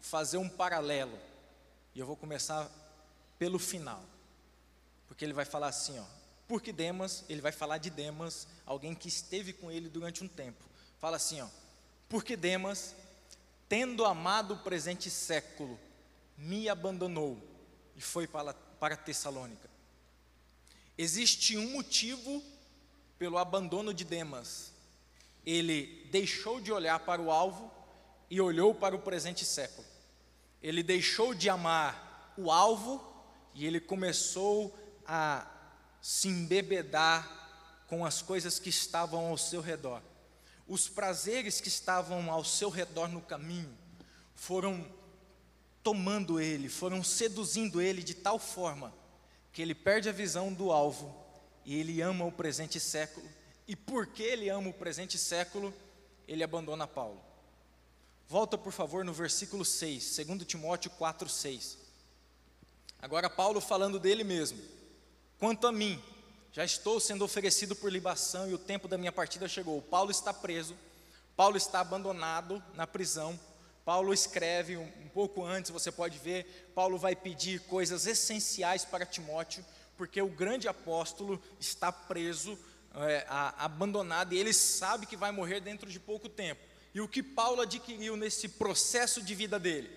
fazer 0.00 0.36
um 0.36 0.48
paralelo. 0.48 1.18
E 1.94 2.00
eu 2.00 2.06
vou 2.06 2.16
começar 2.16 2.70
pelo 3.38 3.58
final. 3.58 4.02
Porque 5.08 5.24
ele 5.24 5.32
vai 5.32 5.44
falar 5.44 5.68
assim, 5.68 5.98
ó, 5.98 6.04
porque 6.46 6.72
Demas, 6.72 7.24
ele 7.28 7.40
vai 7.40 7.52
falar 7.52 7.78
de 7.78 7.90
Demas, 7.90 8.46
alguém 8.66 8.94
que 8.94 9.08
esteve 9.08 9.52
com 9.52 9.70
ele 9.70 9.88
durante 9.88 10.22
um 10.22 10.28
tempo. 10.28 10.62
Fala 10.98 11.16
assim, 11.16 11.40
ó, 11.40 11.48
porque 12.08 12.36
Demas, 12.36 12.94
tendo 13.68 14.04
amado 14.04 14.54
o 14.54 14.58
presente 14.58 15.10
século, 15.10 15.78
me 16.36 16.68
abandonou 16.68 17.38
e 17.96 18.00
foi 18.00 18.26
para, 18.26 18.52
para 18.52 18.96
Tessalônica. 18.96 19.70
Existe 20.98 21.56
um 21.56 21.70
motivo 21.72 22.42
pelo 23.18 23.38
abandono 23.38 23.94
de 23.94 24.04
Demas. 24.04 24.72
Ele 25.44 26.06
deixou 26.10 26.60
de 26.60 26.70
olhar 26.70 27.00
para 27.00 27.20
o 27.20 27.30
alvo 27.30 27.71
e 28.32 28.40
olhou 28.40 28.74
para 28.74 28.96
o 28.96 28.98
presente 28.98 29.44
século. 29.44 29.86
Ele 30.62 30.82
deixou 30.82 31.34
de 31.34 31.50
amar 31.50 32.32
o 32.34 32.50
alvo 32.50 32.98
e 33.52 33.66
ele 33.66 33.78
começou 33.78 34.74
a 35.06 35.46
se 36.00 36.28
embebedar 36.28 37.84
com 37.86 38.06
as 38.06 38.22
coisas 38.22 38.58
que 38.58 38.70
estavam 38.70 39.26
ao 39.26 39.36
seu 39.36 39.60
redor. 39.60 40.00
Os 40.66 40.88
prazeres 40.88 41.60
que 41.60 41.68
estavam 41.68 42.30
ao 42.30 42.42
seu 42.42 42.70
redor 42.70 43.08
no 43.08 43.20
caminho 43.20 43.76
foram 44.34 44.90
tomando 45.82 46.40
ele, 46.40 46.70
foram 46.70 47.04
seduzindo 47.04 47.82
ele 47.82 48.02
de 48.02 48.14
tal 48.14 48.38
forma 48.38 48.94
que 49.52 49.60
ele 49.60 49.74
perde 49.74 50.08
a 50.08 50.12
visão 50.12 50.50
do 50.50 50.72
alvo 50.72 51.14
e 51.66 51.78
ele 51.78 52.00
ama 52.00 52.24
o 52.24 52.32
presente 52.32 52.80
século. 52.80 53.28
E 53.68 53.76
porque 53.76 54.22
ele 54.22 54.48
ama 54.48 54.70
o 54.70 54.72
presente 54.72 55.18
século, 55.18 55.74
ele 56.26 56.42
abandona 56.42 56.86
Paulo. 56.86 57.31
Volta, 58.28 58.56
por 58.56 58.72
favor, 58.72 59.04
no 59.04 59.12
versículo 59.12 59.64
6, 59.64 60.16
2 60.26 60.44
Timóteo 60.44 60.90
4, 60.90 61.28
6. 61.28 61.78
Agora, 63.00 63.28
Paulo 63.28 63.60
falando 63.60 63.98
dele 63.98 64.24
mesmo. 64.24 64.60
Quanto 65.38 65.66
a 65.66 65.72
mim, 65.72 66.00
já 66.52 66.64
estou 66.64 67.00
sendo 67.00 67.24
oferecido 67.24 67.74
por 67.74 67.90
libação 67.90 68.48
e 68.48 68.54
o 68.54 68.58
tempo 68.58 68.86
da 68.86 68.96
minha 68.98 69.10
partida 69.10 69.48
chegou. 69.48 69.82
Paulo 69.82 70.10
está 70.10 70.32
preso, 70.32 70.76
Paulo 71.34 71.56
está 71.56 71.80
abandonado 71.80 72.62
na 72.74 72.86
prisão, 72.86 73.38
Paulo 73.84 74.12
escreve 74.12 74.76
um, 74.76 74.84
um, 75.02 75.08
pouco 75.08 75.44
antes, 75.44 75.70
você 75.70 75.90
pode 75.90 76.18
ver, 76.18 76.70
Paulo 76.74 76.98
vai 76.98 77.16
pedir 77.16 77.60
coisas 77.62 78.06
essenciais 78.06 78.84
para 78.84 79.06
Timóteo, 79.06 79.64
porque 79.96 80.22
o 80.22 80.28
grande 80.28 80.68
apóstolo 80.68 81.42
está 81.58 81.90
preso, 81.90 82.58
é, 82.94 83.26
a, 83.28 83.64
abandonado, 83.64 84.34
e 84.34 84.38
ele 84.38 84.52
sabe 84.52 85.06
que 85.06 85.16
vai 85.16 85.32
morrer 85.32 85.60
dentro 85.60 85.90
de 85.90 85.98
pouco 85.98 86.28
tempo. 86.28 86.62
E 86.94 87.00
o 87.00 87.08
que 87.08 87.22
Paulo 87.22 87.62
adquiriu 87.62 88.16
nesse 88.16 88.48
processo 88.48 89.22
de 89.22 89.34
vida 89.34 89.58
dele? 89.58 89.90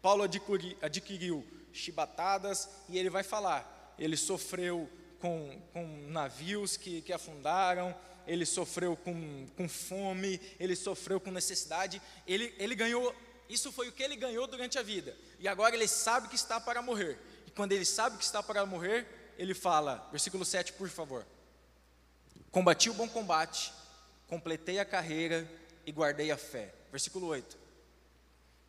Paulo 0.00 0.22
adquiriu, 0.22 0.76
adquiriu 0.82 1.46
chibatadas, 1.72 2.68
e 2.88 2.98
ele 2.98 3.08
vai 3.08 3.22
falar, 3.22 3.94
ele 3.98 4.16
sofreu 4.16 4.90
com, 5.18 5.60
com 5.72 5.86
navios 6.08 6.76
que, 6.76 7.00
que 7.02 7.12
afundaram, 7.12 7.94
ele 8.26 8.44
sofreu 8.44 8.96
com, 8.96 9.46
com 9.56 9.68
fome, 9.68 10.40
ele 10.60 10.76
sofreu 10.76 11.18
com 11.18 11.30
necessidade, 11.30 12.00
ele, 12.26 12.54
ele 12.58 12.74
ganhou 12.74 13.14
isso 13.52 13.70
foi 13.70 13.88
o 13.88 13.92
que 13.92 14.02
ele 14.02 14.16
ganhou 14.16 14.46
durante 14.46 14.78
a 14.78 14.82
vida. 14.82 15.14
E 15.38 15.46
agora 15.46 15.74
ele 15.74 15.86
sabe 15.86 16.26
que 16.28 16.34
está 16.34 16.58
para 16.58 16.80
morrer. 16.80 17.18
E 17.46 17.50
quando 17.50 17.72
ele 17.72 17.84
sabe 17.84 18.16
que 18.16 18.24
está 18.24 18.42
para 18.42 18.64
morrer, 18.64 19.06
ele 19.36 19.52
fala, 19.52 20.08
versículo 20.10 20.42
7, 20.42 20.72
por 20.72 20.88
favor. 20.88 21.26
Combati 22.50 22.88
o 22.88 22.94
bom 22.94 23.06
combate, 23.06 23.70
completei 24.26 24.78
a 24.78 24.86
carreira 24.86 25.46
e 25.86 25.92
guardei 25.92 26.30
a 26.30 26.36
fé. 26.36 26.74
Versículo 26.90 27.26
8. 27.28 27.58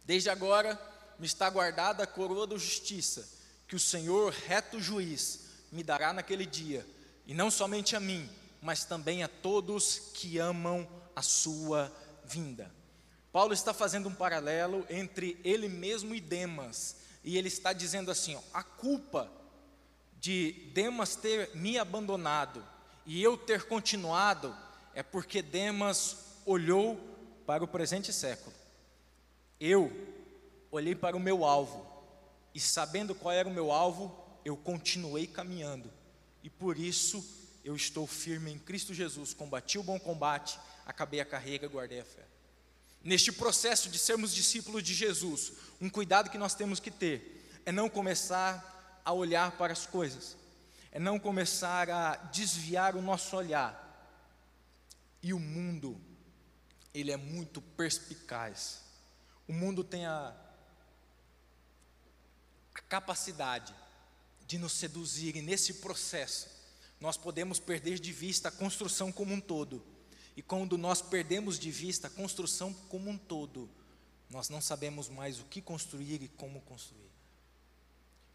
Desde 0.06 0.30
agora 0.30 0.80
me 1.20 1.26
está 1.26 1.50
guardada 1.50 2.04
a 2.04 2.08
coroa 2.08 2.48
da 2.48 2.58
justiça, 2.58 3.28
que 3.68 3.76
o 3.76 3.80
Senhor, 3.80 4.32
reto 4.32 4.80
juiz, 4.80 5.48
me 5.72 5.84
dará 5.84 6.14
naquele 6.14 6.46
dia, 6.46 6.86
e 7.26 7.34
não 7.34 7.50
somente 7.50 7.96
a 7.96 8.00
mim, 8.00 8.30
mas 8.62 8.86
também 8.86 9.24
a 9.24 9.28
todos 9.28 10.12
que 10.14 10.38
amam 10.38 10.88
a 11.16 11.22
sua 11.22 11.92
vinda. 12.26 12.72
Paulo 13.32 13.54
está 13.54 13.74
fazendo 13.74 14.10
um 14.10 14.14
paralelo 14.14 14.86
entre 14.90 15.40
ele 15.44 15.68
mesmo 15.68 16.14
e 16.14 16.22
Demas, 16.22 16.98
e 17.24 17.38
ele 17.38 17.48
está 17.48 17.74
dizendo 17.74 18.12
assim: 18.12 18.36
ó, 18.36 18.42
a 18.54 18.64
culpa 18.64 19.32
de 20.20 20.70
Demas 20.74 21.16
ter 21.16 21.50
me 21.56 21.78
abandonado 21.78 22.64
e 23.06 23.22
eu 23.22 23.36
ter 23.36 23.64
continuado 23.64 24.56
é 24.94 25.04
porque 25.04 25.42
Demas 25.42 26.23
olhou 26.46 27.00
para 27.46 27.64
o 27.64 27.68
presente 27.68 28.12
século. 28.14 28.54
Eu 29.60 29.92
olhei 30.72 30.96
para 30.96 31.16
o 31.16 31.20
meu 31.20 31.46
alvo, 31.46 31.86
e 32.54 32.60
sabendo 32.60 33.16
qual 33.16 33.34
era 33.34 33.48
o 33.48 33.54
meu 33.54 33.72
alvo, 33.72 34.16
eu 34.44 34.58
continuei 34.58 35.26
caminhando, 35.28 35.92
e 36.44 36.50
por 36.50 36.78
isso 36.78 37.24
eu 37.64 37.76
estou 37.76 38.06
firme 38.06 38.52
em 38.52 38.60
Cristo 38.60 38.94
Jesus, 38.94 39.34
combati 39.34 39.78
o 39.78 39.84
bom 39.84 40.00
combate, 40.00 40.60
acabei 40.86 41.20
a 41.20 41.26
carreira, 41.26 41.68
guardei 41.68 42.02
a 42.02 42.06
fé. 42.06 42.26
Neste 43.04 43.32
processo 43.32 43.90
de 43.90 43.98
sermos 43.98 44.34
discípulos 44.34 44.84
de 44.84 44.94
Jesus, 44.94 45.54
um 45.80 45.90
cuidado 45.90 46.30
que 46.30 46.38
nós 46.38 46.56
temos 46.56 46.80
que 46.80 46.92
ter 46.92 47.62
é 47.66 47.72
não 47.72 47.90
começar 47.90 49.02
a 49.04 49.12
olhar 49.14 49.52
para 49.58 49.74
as 49.74 49.86
coisas, 49.86 50.38
é 50.92 51.00
não 51.00 51.20
começar 51.20 51.90
a 51.90 52.16
desviar 52.16 52.96
o 52.96 53.02
nosso 53.02 53.36
olhar. 53.36 53.82
E 55.22 55.34
o 55.34 55.40
mundo, 55.40 56.00
ele 56.94 57.12
é 57.12 57.18
muito 57.18 57.62
perspicaz. 57.62 58.84
O 59.48 59.54
mundo 59.54 59.84
tem 59.84 60.06
a, 60.06 60.36
a 62.74 62.82
capacidade 62.82 63.74
de 64.46 64.58
nos 64.58 64.74
seduzir, 64.74 65.36
e 65.36 65.42
nesse 65.42 65.76
processo, 65.76 66.50
nós 67.00 67.18
podemos 67.18 67.60
perder 67.60 68.00
de 68.00 68.14
vista 68.14 68.50
a 68.50 68.52
construção 68.52 69.12
como 69.12 69.34
um 69.34 69.42
todo 69.42 69.94
e 70.36 70.42
quando 70.42 70.78
nós 70.78 71.02
perdemos 71.02 71.60
de 71.60 71.72
vista 71.72 72.08
a 72.08 72.10
construção 72.10 72.74
como 72.90 73.10
um 73.10 73.18
todo, 73.18 73.70
nós 74.30 74.50
não 74.50 74.60
sabemos 74.60 75.08
mais 75.08 75.40
o 75.40 75.46
que 75.46 75.62
construir 75.62 76.24
e 76.24 76.28
como 76.28 76.62
construir. 76.62 77.12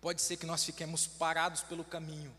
Pode 0.00 0.22
ser 0.22 0.36
que 0.36 0.46
nós 0.46 0.64
fiquemos 0.64 1.06
parados 1.06 1.62
pelo 1.62 1.84
caminho, 1.84 2.34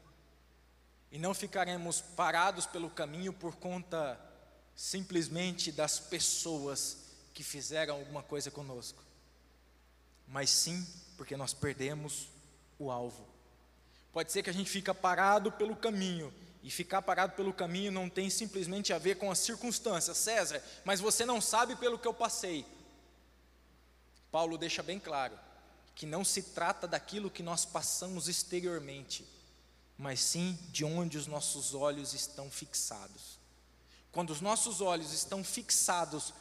e 1.11 1.17
não 1.17 1.33
ficaremos 1.33 1.99
parados 1.99 2.65
pelo 2.65 2.89
caminho 2.89 3.33
por 3.33 3.55
conta 3.55 4.19
simplesmente 4.79 5.74
das 5.74 6.00
pessoas 6.00 7.00
que 7.33 7.43
fizeram 7.43 7.95
alguma 7.95 8.24
coisa 8.24 8.50
conosco, 8.50 9.03
mas 10.25 10.50
sim 10.50 10.88
porque 11.17 11.36
nós 11.36 11.53
perdemos 11.53 12.29
o 12.79 12.89
alvo. 12.89 13.27
Pode 14.13 14.31
ser 14.31 14.41
que 14.41 14.50
a 14.50 14.53
gente 14.53 14.69
fica 14.69 14.95
parado 14.95 15.51
pelo 15.51 15.75
caminho 15.75 16.33
e 16.63 16.71
ficar 16.71 17.01
parado 17.01 17.33
pelo 17.33 17.51
caminho 17.51 17.91
não 17.91 18.09
tem 18.09 18.29
simplesmente 18.29 18.93
a 18.93 18.98
ver 18.98 19.17
com 19.17 19.29
as 19.29 19.39
circunstâncias, 19.39 20.17
César, 20.17 20.63
mas 20.86 21.01
você 21.01 21.25
não 21.25 21.41
sabe 21.41 21.75
pelo 21.75 22.00
que 22.00 22.07
eu 22.07 22.13
passei. 22.13 22.65
Paulo 24.31 24.57
deixa 24.57 24.81
bem 24.81 24.98
claro 24.98 25.38
que 25.93 26.05
não 26.05 26.24
se 26.24 26.41
trata 26.41 26.88
daquilo 26.88 27.29
que 27.29 27.43
nós 27.43 27.65
passamos 27.65 28.29
exteriormente, 28.29 29.27
mas 29.98 30.21
sim 30.21 30.57
de 30.71 30.86
onde 30.86 31.17
os 31.17 31.27
nossos 31.27 31.74
olhos 31.74 32.13
estão 32.13 32.50
fixados. 32.50 33.38
Quando 34.12 34.32
os 34.32 34.42
nossos 34.42 34.82
olhos 34.82 35.13
estão 35.13 35.44
fixados 35.44 36.34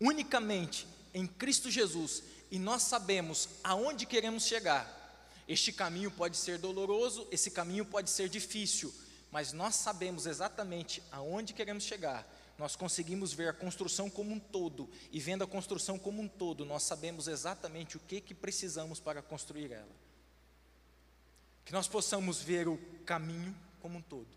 unicamente 0.00 0.86
em 1.14 1.26
Cristo 1.26 1.70
Jesus 1.70 2.22
e 2.50 2.58
nós 2.58 2.82
sabemos 2.82 3.48
aonde 3.62 4.06
queremos 4.06 4.44
chegar, 4.44 5.00
este 5.46 5.72
caminho 5.72 6.10
pode 6.10 6.36
ser 6.36 6.58
doloroso, 6.58 7.26
esse 7.30 7.50
caminho 7.50 7.84
pode 7.84 8.10
ser 8.10 8.28
difícil, 8.28 8.92
mas 9.30 9.52
nós 9.52 9.74
sabemos 9.74 10.26
exatamente 10.26 11.02
aonde 11.10 11.52
queremos 11.52 11.84
chegar. 11.84 12.26
Nós 12.58 12.76
conseguimos 12.76 13.32
ver 13.32 13.48
a 13.48 13.52
construção 13.52 14.10
como 14.10 14.32
um 14.32 14.38
todo, 14.38 14.88
e 15.10 15.18
vendo 15.18 15.42
a 15.42 15.46
construção 15.46 15.98
como 15.98 16.22
um 16.22 16.28
todo, 16.28 16.64
nós 16.64 16.82
sabemos 16.82 17.26
exatamente 17.26 17.96
o 17.96 18.00
que, 18.00 18.20
que 18.20 18.34
precisamos 18.34 19.00
para 19.00 19.22
construir 19.22 19.72
ela. 19.72 19.90
Que 21.64 21.72
nós 21.72 21.88
possamos 21.88 22.40
ver 22.40 22.68
o 22.68 22.78
caminho 23.04 23.56
como 23.80 23.98
um 23.98 24.02
todo, 24.02 24.28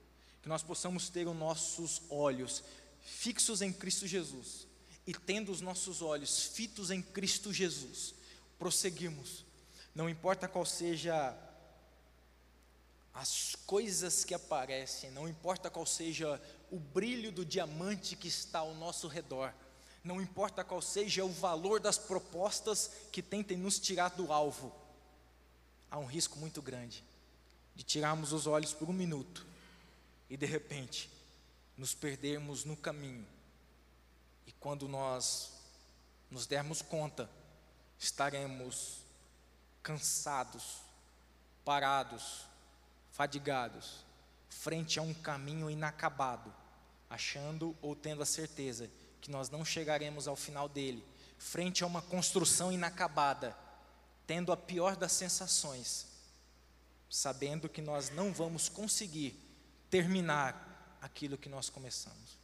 que 0.46 0.50
nós 0.50 0.62
possamos 0.62 1.10
ter 1.10 1.28
os 1.28 1.36
nossos 1.36 2.04
olhos 2.08 2.64
fixos 3.02 3.64
em 3.64 3.74
Cristo 3.74 4.06
Jesus, 4.06 4.68
e 5.08 5.12
tendo 5.12 5.52
os 5.52 5.60
nossos 5.60 6.04
olhos 6.04 6.46
fitos 6.46 6.92
em 6.92 7.02
Cristo 7.02 7.52
Jesus, 7.52 8.14
prosseguimos, 8.60 9.44
não 9.96 10.08
importa 10.08 10.48
qual 10.48 10.64
seja 10.64 11.36
as 13.12 13.56
coisas 13.66 14.24
que 14.24 14.36
aparecem, 14.36 15.10
não 15.10 15.28
importa 15.28 15.68
qual 15.68 15.84
seja 15.84 16.40
o 16.70 16.78
brilho 16.78 17.32
do 17.32 17.44
diamante 17.44 18.16
que 18.16 18.28
está 18.28 18.60
ao 18.60 18.76
nosso 18.76 19.08
redor, 19.08 19.52
não 20.04 20.22
importa 20.22 20.64
qual 20.64 20.80
seja 20.80 21.26
o 21.26 21.30
valor 21.30 21.80
das 21.80 21.98
propostas 21.98 22.92
que 23.12 23.24
tentem 23.24 23.58
nos 23.58 23.80
tirar 23.80 24.10
do 24.10 24.32
alvo, 24.32 24.72
há 25.90 25.98
um 25.98 26.06
risco 26.06 26.38
muito 26.38 26.62
grande 26.62 27.04
de 27.76 27.84
tirarmos 27.84 28.32
os 28.32 28.46
olhos 28.46 28.76
por 28.76 28.88
um 28.88 28.94
minuto 28.94 29.55
e 30.30 30.38
de 30.38 30.46
repente 30.46 31.10
nos 31.78 31.94
perdermos 31.94 32.64
no 32.64 32.76
caminho. 32.76 33.26
E 34.48 34.52
quando 34.54 34.88
nós 34.88 35.54
nos 36.30 36.48
dermos 36.48 36.82
conta, 36.82 37.30
estaremos 37.98 39.00
cansados, 39.82 40.82
parados, 41.64 42.46
fadigados, 43.12 44.04
frente 44.50 45.00
a 45.00 45.02
um 45.02 45.14
caminho 45.14 45.70
inacabado, 45.70 46.54
achando 47.10 47.76
ou 47.82 47.96
tendo 47.96 48.24
a 48.24 48.26
certeza 48.26 48.90
que 49.22 49.32
nós 49.32 49.50
não 49.50 49.64
chegaremos 49.64 50.28
ao 50.28 50.36
final 50.36 50.68
dele, 50.68 51.06
frente 51.38 51.84
a 51.84 51.88
uma 51.88 52.02
construção 52.02 52.72
inacabada, 52.72 53.56
tendo 54.26 54.52
a 54.52 54.58
pior 54.58 54.96
das 54.96 55.12
sensações, 55.12 56.08
sabendo 57.10 57.70
que 57.70 57.82
nós 57.82 58.10
não 58.10 58.34
vamos 58.34 58.68
conseguir 58.68 59.45
terminar 59.96 61.00
aquilo 61.02 61.38
que 61.38 61.48
nós 61.48 61.70
começamos. 61.70 62.38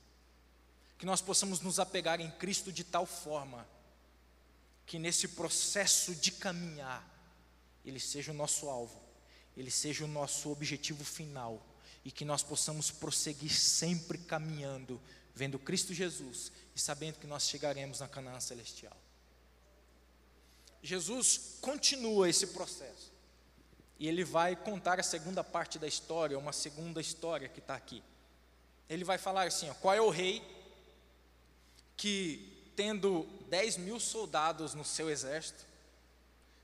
Que 0.98 1.05
nós 1.05 1.20
possamos 1.20 1.60
nos 1.60 1.79
apegar 1.79 2.22
em 2.22 2.31
Cristo 2.31 2.72
de 2.72 2.86
tal 2.86 3.05
forma 3.05 3.67
que 4.86 4.98
nesse 4.98 5.27
processo 5.27 6.15
de 6.15 6.31
caminhar, 6.31 7.05
Ele 7.84 8.00
seja 8.00 8.31
o 8.31 8.34
nosso 8.34 8.70
alvo, 8.70 8.98
ele 9.58 9.70
seja 9.70 10.05
o 10.05 10.08
nosso 10.08 10.50
objetivo 10.50 11.03
final 11.03 11.62
e 12.05 12.12
que 12.12 12.24
nós 12.24 12.41
possamos 12.41 12.89
prosseguir 12.89 13.53
sempre 13.53 14.17
caminhando, 14.17 15.01
vendo 15.36 15.60
Cristo 15.60 15.93
Jesus 15.93 16.53
e 16.74 16.79
sabendo 16.79 17.20
que 17.20 17.27
nós 17.27 17.50
chegaremos 17.50 18.00
na 18.00 18.08
Canaã 18.08 18.39
celestial. 18.39 18.96
Jesus 20.81 21.58
continua 21.60 22.29
esse 22.29 22.48
processo 22.48 23.12
e 24.01 24.08
ele 24.08 24.24
vai 24.24 24.55
contar 24.55 25.00
a 25.00 25.03
segunda 25.03 25.43
parte 25.43 25.77
da 25.77 25.88
história, 25.88 26.36
uma 26.36 26.51
segunda 26.51 27.00
história 27.00 27.48
que 27.48 27.60
está 27.60 27.75
aqui. 27.75 28.01
Ele 28.89 29.03
vai 29.03 29.20
falar 29.20 29.46
assim: 29.46 29.70
ó, 29.70 29.75
qual 29.75 29.93
é 29.93 30.01
o 30.01 30.10
rei 30.10 30.41
que, 31.96 32.72
tendo 32.75 33.29
10 33.48 33.77
mil 33.77 34.00
soldados 34.00 34.74
no 34.74 34.84
seu 34.84 35.08
exército, 35.08 35.63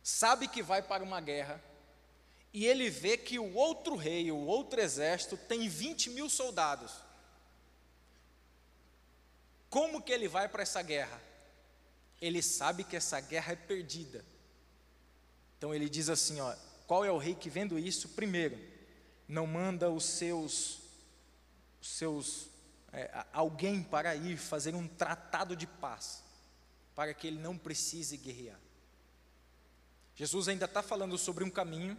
sabe 0.02 0.48
que 0.48 0.64
vai 0.64 0.82
para 0.82 1.04
uma 1.04 1.22
guerra 1.22 1.64
e 2.52 2.66
ele 2.66 2.90
vê 2.90 3.16
que 3.16 3.38
o 3.38 3.54
outro 3.54 3.96
rei, 3.96 4.32
o 4.32 4.48
outro 4.48 4.82
exército, 4.82 5.38
tem 5.38 5.70
20 5.70 6.10
mil 6.10 6.28
soldados. 6.32 6.92
Como 9.70 10.02
que 10.02 10.12
ele 10.12 10.28
vai 10.28 10.50
para 10.50 10.64
essa 10.64 10.82
guerra? 10.82 11.22
Ele 12.20 12.42
sabe 12.42 12.84
que 12.84 12.96
essa 12.96 13.20
guerra 13.20 13.54
é 13.54 13.56
perdida. 13.56 14.26
Então 15.56 15.72
ele 15.72 15.88
diz 15.88 16.10
assim: 16.10 16.42
ó, 16.42 16.56
qual 16.88 17.06
é 17.06 17.12
o 17.12 17.18
rei 17.18 17.36
que 17.36 17.50
vendo 17.50 17.78
isso, 17.78 18.10
primeiro, 18.10 18.58
não 19.28 19.46
manda 19.46 19.90
os 19.92 20.06
seus, 20.06 20.80
os 21.80 21.90
seus 21.90 22.50
é, 22.92 23.26
alguém 23.32 23.84
para 23.84 24.16
ir 24.16 24.38
fazer 24.38 24.74
um 24.74 24.88
tratado 24.88 25.56
de 25.56 25.68
paz, 25.68 26.24
para 26.96 27.14
que 27.14 27.28
ele 27.28 27.40
não 27.40 27.56
precise 27.58 28.18
guerrear. 28.18 28.60
Jesus 30.16 30.48
ainda 30.48 30.66
está 30.66 30.82
falando 30.82 31.18
sobre 31.18 31.44
um 31.44 31.50
caminho 31.50 31.96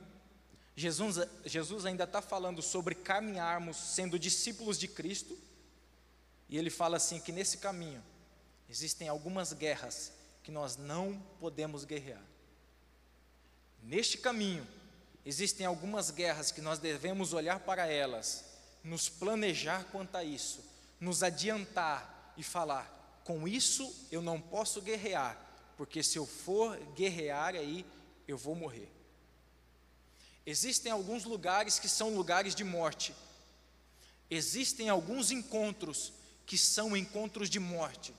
Jesus, 0.78 1.16
Jesus 1.44 1.84
ainda 1.84 2.04
está 2.04 2.22
falando 2.22 2.62
sobre 2.62 2.94
caminharmos 2.94 3.76
sendo 3.76 4.16
discípulos 4.16 4.78
de 4.78 4.86
Cristo, 4.86 5.36
e 6.48 6.56
ele 6.56 6.70
fala 6.70 6.98
assim: 6.98 7.18
que 7.18 7.32
nesse 7.32 7.58
caminho 7.58 8.00
existem 8.70 9.08
algumas 9.08 9.52
guerras 9.52 10.12
que 10.40 10.52
nós 10.52 10.76
não 10.76 11.20
podemos 11.40 11.84
guerrear. 11.84 12.22
Neste 13.82 14.18
caminho 14.18 14.64
existem 15.28 15.66
algumas 15.66 16.10
guerras 16.10 16.50
que 16.50 16.62
nós 16.62 16.78
devemos 16.78 17.34
olhar 17.34 17.60
para 17.60 17.86
elas, 17.86 18.46
nos 18.82 19.10
planejar 19.10 19.84
quanto 19.92 20.16
a 20.16 20.24
isso, 20.24 20.64
nos 20.98 21.22
adiantar 21.22 22.32
e 22.34 22.42
falar: 22.42 23.20
com 23.24 23.46
isso 23.46 23.94
eu 24.10 24.22
não 24.22 24.40
posso 24.40 24.80
guerrear, 24.80 25.38
porque 25.76 26.02
se 26.02 26.16
eu 26.16 26.24
for 26.24 26.78
guerrear 26.94 27.54
aí, 27.54 27.84
eu 28.26 28.38
vou 28.38 28.54
morrer. 28.54 28.90
Existem 30.46 30.90
alguns 30.90 31.24
lugares 31.24 31.78
que 31.78 31.90
são 31.90 32.14
lugares 32.14 32.54
de 32.54 32.64
morte. 32.64 33.14
Existem 34.30 34.88
alguns 34.88 35.30
encontros 35.30 36.10
que 36.46 36.56
são 36.56 36.96
encontros 36.96 37.50
de 37.50 37.60
morte. 37.60 38.14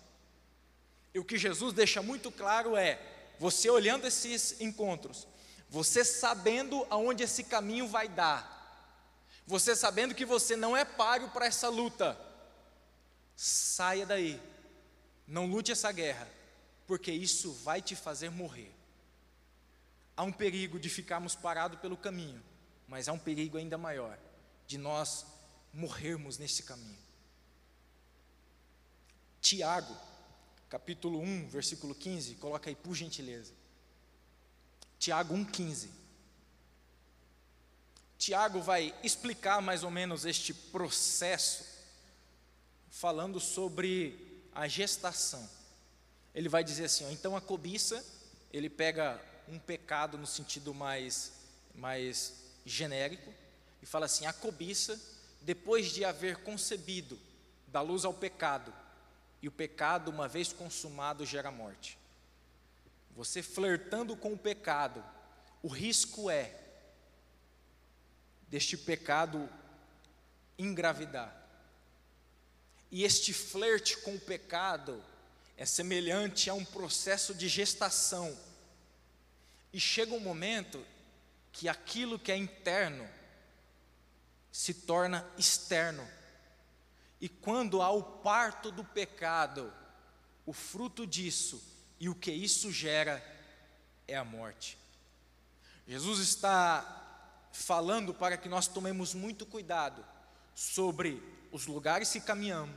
E 1.11 1.17
o 1.17 1.25
que 1.25 1.39
Jesus 1.39 1.73
deixa 1.73 2.03
muito 2.03 2.31
claro 2.31 2.77
é: 2.77 3.01
você 3.39 3.67
olhando 3.67 4.05
esses 4.05 4.61
encontros, 4.61 5.27
você 5.69 6.03
sabendo 6.03 6.85
aonde 6.89 7.23
esse 7.23 7.43
caminho 7.43 7.87
vai 7.87 8.07
dar, 8.07 8.57
você 9.45 9.75
sabendo 9.75 10.15
que 10.15 10.25
você 10.25 10.55
não 10.55 10.75
é 10.75 10.83
páreo 10.83 11.29
para 11.29 11.45
essa 11.45 11.69
luta, 11.69 12.19
saia 13.35 14.05
daí, 14.05 14.41
não 15.27 15.45
lute 15.45 15.71
essa 15.71 15.91
guerra, 15.91 16.27
porque 16.87 17.11
isso 17.11 17.53
vai 17.53 17.81
te 17.81 17.95
fazer 17.95 18.29
morrer 18.29 18.79
há 20.19 20.23
um 20.23 20.33
perigo 20.33 20.77
de 20.77 20.89
ficarmos 20.89 21.33
parados 21.33 21.79
pelo 21.79 21.95
caminho, 21.95 22.43
mas 22.85 23.07
há 23.07 23.13
um 23.13 23.17
perigo 23.17 23.57
ainda 23.57 23.77
maior 23.77 24.19
de 24.67 24.77
nós 24.77 25.25
morrermos 25.73 26.37
nesse 26.37 26.63
caminho. 26.63 26.99
Tiago, 29.39 29.95
capítulo 30.69 31.21
1, 31.21 31.47
versículo 31.47 31.95
15, 31.95 32.35
coloca 32.35 32.69
aí 32.69 32.75
por 32.75 32.93
gentileza. 32.95 33.53
Tiago 34.99 35.33
1,15. 35.33 35.87
Tiago 38.17 38.61
vai 38.61 38.93
explicar 39.01 39.61
mais 39.61 39.81
ou 39.81 39.89
menos 39.89 40.25
este 40.25 40.53
processo, 40.53 41.63
falando 42.89 43.39
sobre 43.39 44.43
a 44.53 44.67
gestação. 44.67 45.49
Ele 46.35 46.49
vai 46.49 46.65
dizer 46.65 46.85
assim: 46.85 47.05
ó, 47.05 47.11
então 47.11 47.35
a 47.37 47.39
cobiça, 47.39 48.05
ele 48.51 48.69
pega 48.69 49.21
um 49.47 49.57
pecado 49.57 50.17
no 50.17 50.27
sentido 50.27 50.73
mais, 50.73 51.31
mais 51.73 52.33
genérico, 52.65 53.33
e 53.81 53.85
fala 53.85 54.05
assim: 54.05 54.25
a 54.25 54.33
cobiça, 54.33 54.99
depois 55.41 55.87
de 55.93 56.03
haver 56.03 56.43
concebido, 56.43 57.17
dá 57.67 57.79
luz 57.81 58.03
ao 58.03 58.13
pecado, 58.13 58.73
e 59.41 59.47
o 59.47 59.51
pecado, 59.51 60.11
uma 60.11 60.27
vez 60.27 60.51
consumado, 60.51 61.25
gera 61.25 61.49
morte. 61.49 61.97
Você 63.11 63.43
flertando 63.43 64.15
com 64.15 64.33
o 64.33 64.37
pecado, 64.37 65.03
o 65.61 65.67
risco 65.67 66.29
é 66.29 66.55
deste 68.47 68.77
pecado 68.77 69.49
engravidar. 70.57 71.35
E 72.91 73.03
este 73.03 73.33
flerte 73.33 73.97
com 73.97 74.15
o 74.15 74.19
pecado 74.19 75.03
é 75.55 75.65
semelhante 75.65 76.49
a 76.49 76.53
um 76.53 76.65
processo 76.65 77.35
de 77.35 77.47
gestação 77.47 78.35
e 79.71 79.79
chega 79.79 80.13
um 80.13 80.19
momento 80.19 80.83
que 81.51 81.67
aquilo 81.67 82.17
que 82.17 82.31
é 82.31 82.37
interno 82.37 83.07
se 84.51 84.73
torna 84.73 85.29
externo. 85.37 86.07
E 87.21 87.29
quando 87.29 87.81
há 87.81 87.91
o 87.91 88.01
parto 88.01 88.71
do 88.71 88.83
pecado, 88.83 89.71
o 90.45 90.53
fruto 90.53 91.05
disso 91.05 91.61
e 91.99 92.09
o 92.09 92.15
que 92.15 92.31
isso 92.31 92.71
gera 92.71 93.23
é 94.07 94.15
a 94.15 94.23
morte. 94.23 94.77
Jesus 95.87 96.19
está 96.19 97.47
falando 97.51 98.13
para 98.13 98.37
que 98.37 98.47
nós 98.47 98.67
tomemos 98.67 99.13
muito 99.13 99.45
cuidado 99.45 100.05
sobre 100.55 101.21
os 101.51 101.67
lugares 101.67 102.11
que 102.11 102.21
caminhamos, 102.21 102.75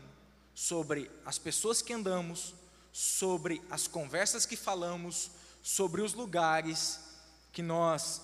sobre 0.54 1.10
as 1.24 1.38
pessoas 1.38 1.82
que 1.82 1.92
andamos, 1.92 2.54
sobre 2.92 3.62
as 3.70 3.86
conversas 3.86 4.46
que 4.46 4.56
falamos, 4.56 5.30
sobre 5.62 6.02
os 6.02 6.14
lugares 6.14 7.00
que 7.52 7.62
nós 7.62 8.20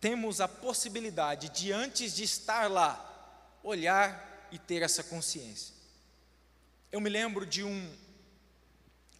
temos 0.00 0.40
a 0.40 0.48
possibilidade 0.48 1.48
de, 1.50 1.72
antes 1.72 2.14
de 2.14 2.24
estar 2.24 2.70
lá, 2.70 3.58
olhar 3.62 4.48
e 4.50 4.58
ter 4.58 4.82
essa 4.82 5.02
consciência. 5.02 5.74
Eu 6.90 7.00
me 7.00 7.10
lembro 7.10 7.44
de 7.44 7.62
um, 7.62 7.96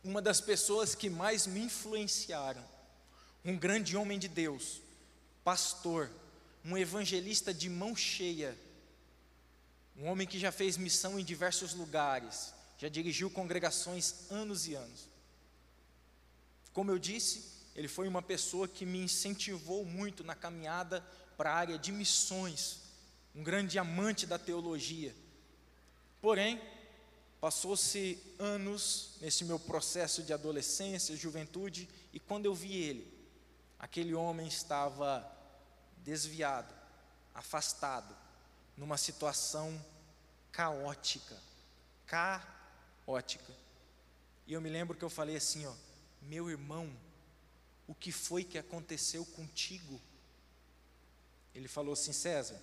uma 0.02 0.22
das 0.22 0.40
pessoas 0.40 0.94
que 0.94 1.10
mais 1.10 1.46
me 1.46 1.60
influenciaram, 1.60 2.64
um 3.44 3.56
grande 3.56 3.96
homem 3.96 4.18
de 4.18 4.28
Deus, 4.28 4.80
pastor, 5.44 6.10
um 6.64 6.76
evangelista 6.76 7.52
de 7.52 7.68
mão 7.68 7.96
cheia, 7.96 8.56
um 9.96 10.06
homem 10.06 10.26
que 10.26 10.38
já 10.38 10.52
fez 10.52 10.76
missão 10.76 11.18
em 11.18 11.24
diversos 11.24 11.74
lugares, 11.74 12.52
já 12.78 12.88
dirigiu 12.88 13.30
congregações 13.30 14.30
anos 14.30 14.68
e 14.68 14.74
anos. 14.74 15.08
Como 16.72 16.90
eu 16.90 16.98
disse, 16.98 17.44
ele 17.74 17.88
foi 17.88 18.06
uma 18.06 18.22
pessoa 18.22 18.68
que 18.68 18.86
me 18.86 18.98
incentivou 18.98 19.84
muito 19.84 20.22
na 20.22 20.34
caminhada 20.34 21.04
para 21.36 21.50
a 21.50 21.56
área 21.56 21.78
de 21.78 21.90
missões, 21.90 22.80
um 23.34 23.42
grande 23.42 23.78
amante 23.78 24.26
da 24.26 24.38
teologia. 24.38 25.14
Porém, 26.20 26.60
passou-se 27.40 28.18
anos 28.38 29.16
nesse 29.20 29.44
meu 29.44 29.58
processo 29.58 30.22
de 30.22 30.32
adolescência, 30.32 31.16
juventude, 31.16 31.88
e 32.12 32.18
quando 32.18 32.46
eu 32.46 32.54
vi 32.54 32.74
ele, 32.76 33.18
aquele 33.78 34.14
homem 34.14 34.48
estava 34.48 35.30
desviado, 35.98 36.74
afastado, 37.34 38.16
numa 38.76 38.96
situação 38.96 39.84
caótica, 40.50 41.36
caótica. 42.06 43.52
E 44.46 44.52
eu 44.52 44.60
me 44.60 44.68
lembro 44.68 44.96
que 44.96 45.04
eu 45.04 45.10
falei 45.10 45.36
assim, 45.36 45.66
ó, 45.66 45.74
meu 46.22 46.50
irmão, 46.50 46.90
o 47.86 47.94
que 47.94 48.10
foi 48.10 48.42
que 48.42 48.58
aconteceu 48.58 49.24
contigo? 49.24 50.00
Ele 51.54 51.68
falou 51.68 51.92
assim, 51.92 52.12
César, 52.12 52.60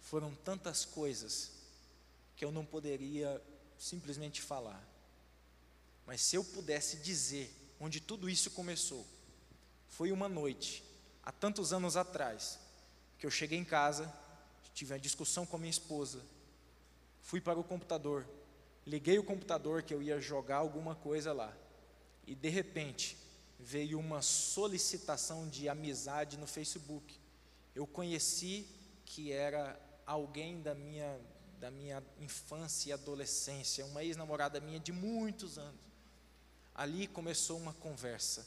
foram 0.00 0.34
tantas 0.34 0.84
coisas 0.84 1.52
que 2.36 2.44
eu 2.44 2.50
não 2.50 2.64
poderia 2.64 3.40
simplesmente 3.80 4.42
falar. 4.42 4.86
Mas 6.06 6.20
se 6.20 6.36
eu 6.36 6.44
pudesse 6.44 6.98
dizer 6.98 7.50
onde 7.80 7.98
tudo 7.98 8.28
isso 8.28 8.50
começou, 8.50 9.06
foi 9.88 10.12
uma 10.12 10.28
noite, 10.28 10.84
há 11.22 11.32
tantos 11.32 11.72
anos 11.72 11.96
atrás, 11.96 12.58
que 13.18 13.24
eu 13.24 13.30
cheguei 13.30 13.58
em 13.58 13.64
casa, 13.64 14.12
tive 14.74 14.92
uma 14.92 15.00
discussão 15.00 15.46
com 15.46 15.56
a 15.56 15.58
minha 15.58 15.70
esposa, 15.70 16.22
fui 17.22 17.40
para 17.40 17.58
o 17.58 17.64
computador, 17.64 18.28
liguei 18.86 19.18
o 19.18 19.24
computador 19.24 19.82
que 19.82 19.94
eu 19.94 20.02
ia 20.02 20.20
jogar 20.20 20.58
alguma 20.58 20.94
coisa 20.94 21.32
lá, 21.32 21.56
e 22.26 22.34
de 22.34 22.50
repente 22.50 23.16
veio 23.58 23.98
uma 23.98 24.20
solicitação 24.20 25.48
de 25.48 25.68
amizade 25.70 26.36
no 26.36 26.46
Facebook. 26.46 27.18
Eu 27.74 27.86
conheci 27.86 28.68
que 29.06 29.32
era 29.32 29.80
alguém 30.06 30.60
da 30.60 30.74
minha 30.74 31.18
da 31.60 31.70
minha 31.70 32.02
infância 32.18 32.88
e 32.88 32.92
adolescência, 32.92 33.84
uma 33.84 34.02
ex-namorada 34.02 34.58
minha 34.60 34.80
de 34.80 34.92
muitos 34.92 35.58
anos. 35.58 35.78
Ali 36.74 37.06
começou 37.06 37.58
uma 37.58 37.74
conversa. 37.74 38.46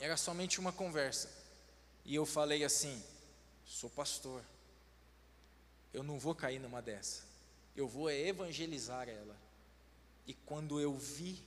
Era 0.00 0.16
somente 0.16 0.58
uma 0.58 0.72
conversa. 0.72 1.30
E 2.06 2.14
eu 2.14 2.24
falei 2.24 2.64
assim: 2.64 3.04
sou 3.66 3.90
pastor. 3.90 4.42
Eu 5.92 6.02
não 6.02 6.18
vou 6.18 6.34
cair 6.34 6.58
numa 6.58 6.80
dessa. 6.80 7.22
Eu 7.76 7.86
vou 7.86 8.10
evangelizar 8.10 9.06
ela. 9.06 9.36
E 10.26 10.32
quando 10.32 10.80
eu 10.80 10.96
vi, 10.96 11.44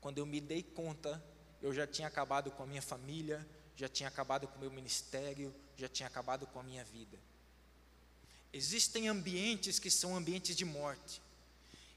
quando 0.00 0.18
eu 0.18 0.26
me 0.26 0.40
dei 0.40 0.62
conta, 0.62 1.22
eu 1.60 1.74
já 1.74 1.86
tinha 1.86 2.06
acabado 2.06 2.52
com 2.52 2.62
a 2.62 2.66
minha 2.66 2.82
família, 2.82 3.44
já 3.74 3.88
tinha 3.88 4.08
acabado 4.08 4.46
com 4.46 4.56
o 4.56 4.60
meu 4.60 4.70
ministério, 4.70 5.52
já 5.76 5.88
tinha 5.88 6.06
acabado 6.06 6.46
com 6.46 6.60
a 6.60 6.62
minha 6.62 6.84
vida. 6.84 7.18
Existem 8.52 9.08
ambientes 9.08 9.78
que 9.78 9.90
são 9.90 10.16
ambientes 10.16 10.56
de 10.56 10.64
morte. 10.64 11.20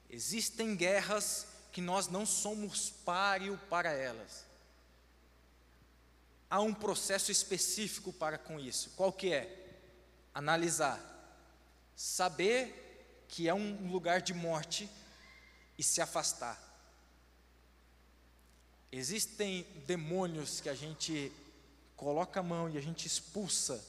Existem 0.09 0.75
guerras 0.75 1.47
que 1.71 1.81
nós 1.81 2.07
não 2.07 2.25
somos 2.25 2.89
páreo 2.89 3.57
para 3.69 3.91
elas. 3.91 4.45
Há 6.49 6.59
um 6.59 6.73
processo 6.73 7.31
específico 7.31 8.11
para 8.11 8.37
com 8.37 8.59
isso. 8.59 8.89
Qual 8.97 9.13
que 9.13 9.33
é? 9.33 9.79
Analisar. 10.33 10.99
Saber 11.95 13.25
que 13.29 13.47
é 13.47 13.53
um 13.53 13.89
lugar 13.89 14.21
de 14.21 14.33
morte 14.33 14.89
e 15.77 15.83
se 15.83 16.01
afastar. 16.01 16.61
Existem 18.91 19.65
demônios 19.87 20.59
que 20.59 20.67
a 20.67 20.75
gente 20.75 21.31
coloca 21.95 22.41
a 22.41 22.43
mão 22.43 22.69
e 22.69 22.77
a 22.77 22.81
gente 22.81 23.07
expulsa 23.07 23.81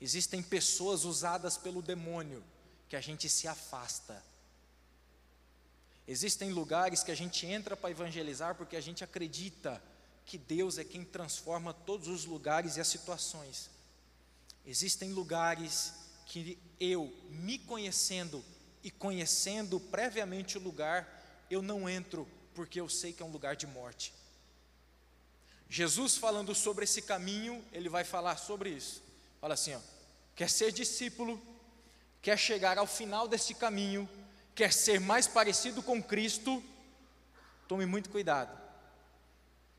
Existem 0.00 0.42
pessoas 0.42 1.04
usadas 1.04 1.58
pelo 1.58 1.82
demônio 1.82 2.42
que 2.88 2.96
a 2.96 3.00
gente 3.00 3.28
se 3.28 3.46
afasta. 3.46 4.22
Existem 6.08 6.50
lugares 6.50 7.02
que 7.02 7.12
a 7.12 7.14
gente 7.14 7.46
entra 7.46 7.76
para 7.76 7.90
evangelizar 7.90 8.54
porque 8.54 8.76
a 8.76 8.80
gente 8.80 9.04
acredita 9.04 9.82
que 10.24 10.38
Deus 10.38 10.78
é 10.78 10.84
quem 10.84 11.04
transforma 11.04 11.74
todos 11.74 12.08
os 12.08 12.24
lugares 12.24 12.76
e 12.76 12.80
as 12.80 12.88
situações. 12.88 13.70
Existem 14.66 15.12
lugares 15.12 15.92
que 16.26 16.58
eu, 16.78 17.12
me 17.28 17.58
conhecendo 17.58 18.44
e 18.82 18.90
conhecendo 18.90 19.78
previamente 19.78 20.56
o 20.56 20.60
lugar, 20.60 21.46
eu 21.50 21.60
não 21.60 21.88
entro 21.88 22.26
porque 22.54 22.80
eu 22.80 22.88
sei 22.88 23.12
que 23.12 23.22
é 23.22 23.26
um 23.26 23.32
lugar 23.32 23.54
de 23.54 23.66
morte. 23.66 24.14
Jesus 25.68 26.16
falando 26.16 26.54
sobre 26.54 26.84
esse 26.84 27.02
caminho, 27.02 27.64
ele 27.72 27.88
vai 27.88 28.04
falar 28.04 28.36
sobre 28.36 28.70
isso. 28.70 29.02
Fala 29.40 29.54
assim, 29.54 29.74
ó, 29.74 29.80
quer 30.34 30.50
ser 30.50 30.70
discípulo, 30.70 31.40
quer 32.20 32.38
chegar 32.38 32.76
ao 32.76 32.86
final 32.86 33.26
desse 33.26 33.54
caminho, 33.54 34.08
quer 34.54 34.72
ser 34.72 35.00
mais 35.00 35.26
parecido 35.26 35.82
com 35.82 36.02
Cristo, 36.02 36.62
tome 37.66 37.86
muito 37.86 38.10
cuidado. 38.10 38.58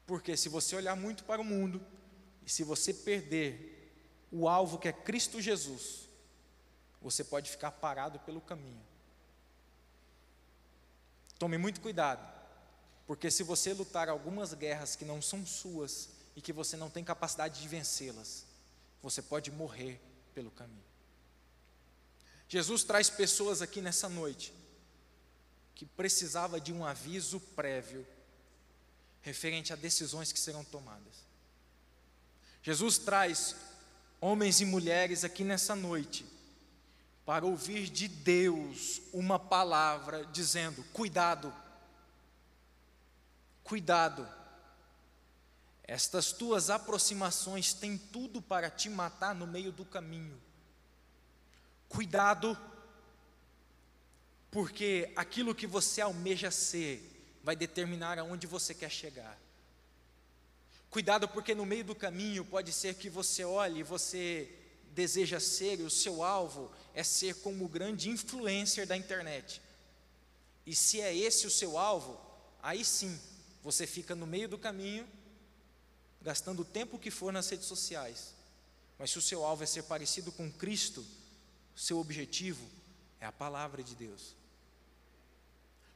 Porque 0.08 0.36
se 0.36 0.50
você 0.50 0.76
olhar 0.76 0.96
muito 0.96 1.24
para 1.24 1.40
o 1.40 1.46
mundo, 1.46 1.80
e 2.46 2.50
se 2.50 2.64
você 2.64 2.94
perder 2.94 3.94
o 4.32 4.50
alvo 4.50 4.80
que 4.80 4.88
é 4.88 4.94
Cristo 4.94 5.40
Jesus, 5.40 6.10
você 7.02 7.24
pode 7.24 7.50
ficar 7.50 7.72
parado 7.72 8.20
pelo 8.20 8.42
caminho. 8.42 8.82
Tome 11.38 11.58
muito 11.58 11.82
cuidado, 11.82 12.28
porque 13.06 13.30
se 13.30 13.44
você 13.44 13.74
lutar 13.74 14.10
algumas 14.10 14.54
guerras 14.54 14.96
que 14.96 15.06
não 15.06 15.22
são 15.22 15.46
suas 15.46 16.10
e 16.36 16.42
que 16.42 16.54
você 16.54 16.78
não 16.78 16.90
tem 16.90 17.04
capacidade 17.04 17.62
de 17.62 17.68
vencê-las, 17.68 18.46
você 19.02 19.22
pode 19.22 19.52
morrer 19.52 20.00
pelo 20.34 20.52
caminho. 20.52 20.84
Jesus 22.48 22.84
traz 22.84 23.10
pessoas 23.10 23.62
aqui 23.62 23.82
nessa 23.82 24.10
noite 24.10 24.54
que 25.74 25.86
precisava 25.86 26.60
de 26.60 26.72
um 26.74 26.86
aviso 26.86 27.40
prévio 27.40 28.06
referente 29.22 29.72
a 29.72 29.76
decisões 29.76 30.32
que 30.32 30.40
serão 30.40 30.64
tomadas. 30.64 31.26
Jesus 32.62 32.98
traz 32.98 33.56
homens 34.20 34.62
e 34.62 34.66
mulheres 34.66 35.24
aqui 35.24 35.44
nessa 35.44 35.76
noite 35.76 36.26
para 37.26 37.46
ouvir 37.46 37.90
de 37.90 38.08
Deus 38.08 39.02
uma 39.14 39.40
palavra 39.40 40.26
dizendo: 40.26 40.84
cuidado, 40.92 41.54
cuidado 43.64 44.28
estas 45.84 46.32
tuas 46.32 46.70
aproximações 46.70 47.74
têm 47.74 47.98
tudo 47.98 48.42
para 48.42 48.70
te 48.70 48.90
matar 48.90 49.36
no 49.36 49.48
meio 49.48 49.72
do 49.72 49.84
caminho. 49.84 50.40
Cuidado, 51.90 52.58
porque 54.50 55.12
aquilo 55.16 55.56
que 55.56 55.68
você 55.68 56.02
almeja 56.02 56.52
ser 56.52 57.08
vai 57.44 57.56
determinar 57.56 58.20
aonde 58.20 58.48
você 58.48 58.74
quer 58.74 58.90
chegar. 58.90 59.38
Cuidado, 60.90 61.28
porque 61.28 61.56
no 61.56 61.66
meio 61.66 61.86
do 61.86 61.96
caminho 61.96 62.46
pode 62.46 62.72
ser 62.74 62.96
que 62.96 63.10
você 63.10 63.44
olhe 63.44 63.80
e 63.80 63.84
você 63.84 64.54
deseja 64.94 65.40
ser, 65.40 65.80
e 65.80 65.84
o 65.84 65.90
seu 65.90 66.22
alvo 66.22 66.72
é 66.94 67.04
ser 67.04 67.36
como 67.36 67.64
o 67.64 67.70
grande 67.70 68.10
influencer 68.10 68.86
da 68.86 68.96
internet. 68.96 69.62
E 70.66 70.76
se 70.76 71.00
é 71.00 71.16
esse 71.16 71.48
o 71.48 71.52
seu 71.52 71.78
alvo, 71.78 72.20
aí 72.62 72.84
sim, 72.84 73.20
você 73.64 73.88
fica 73.88 74.14
no 74.14 74.28
meio 74.28 74.50
do 74.50 74.58
caminho 74.58 75.08
gastando 76.22 76.62
o 76.62 76.66
tempo 76.66 77.00
que 77.00 77.12
for 77.12 77.34
nas 77.34 77.50
redes 77.50 77.66
sociais. 77.66 78.34
Mas 78.98 79.12
se 79.12 79.18
o 79.18 79.22
seu 79.22 79.44
alvo 79.44 79.64
é 79.64 79.68
ser 79.68 79.84
parecido 79.84 80.32
com 80.32 80.52
Cristo, 80.52 81.06
seu 81.76 82.00
objetivo 82.00 82.66
é 83.20 83.26
a 83.26 83.32
palavra 83.32 83.84
de 83.84 83.96
Deus. 83.96 84.36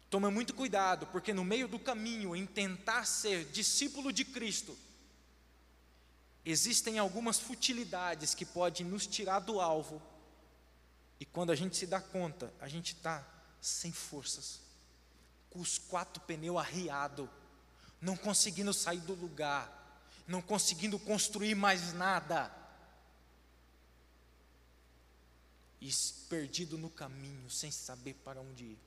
Toma 0.09 0.31
muito 0.31 0.53
cuidado, 0.53 1.07
porque 1.07 1.33
no 1.33 1.43
meio 1.43 1.67
do 1.67 1.77
caminho, 1.77 2.35
em 2.35 2.45
tentar 2.45 3.05
ser 3.05 3.45
discípulo 3.45 4.13
de 4.13 4.23
Cristo, 4.23 4.77
existem 6.45 6.99
algumas 6.99 7.39
futilidades 7.39 8.33
que 8.33 8.45
podem 8.45 8.85
nos 8.85 9.05
tirar 9.05 9.39
do 9.39 9.59
alvo, 9.59 10.01
e 11.19 11.25
quando 11.25 11.51
a 11.51 11.55
gente 11.55 11.75
se 11.75 11.87
dá 11.87 11.99
conta, 11.99 12.53
a 12.59 12.67
gente 12.67 12.93
está 12.93 13.25
sem 13.59 13.91
forças, 13.91 14.61
com 15.49 15.59
os 15.59 15.77
quatro 15.77 16.21
pneus 16.23 16.57
arriados, 16.57 17.27
não 17.99 18.15
conseguindo 18.15 18.73
sair 18.73 18.99
do 18.99 19.13
lugar, 19.13 19.84
não 20.27 20.41
conseguindo 20.41 20.97
construir 20.99 21.55
mais 21.55 21.93
nada. 21.93 22.65
e 25.85 25.93
perdido 26.27 26.77
no 26.77 26.89
caminho, 26.89 27.47
sem 27.49 27.69
saber 27.69 28.15
para 28.23 28.41
onde 28.41 28.63
ir. 28.63 28.77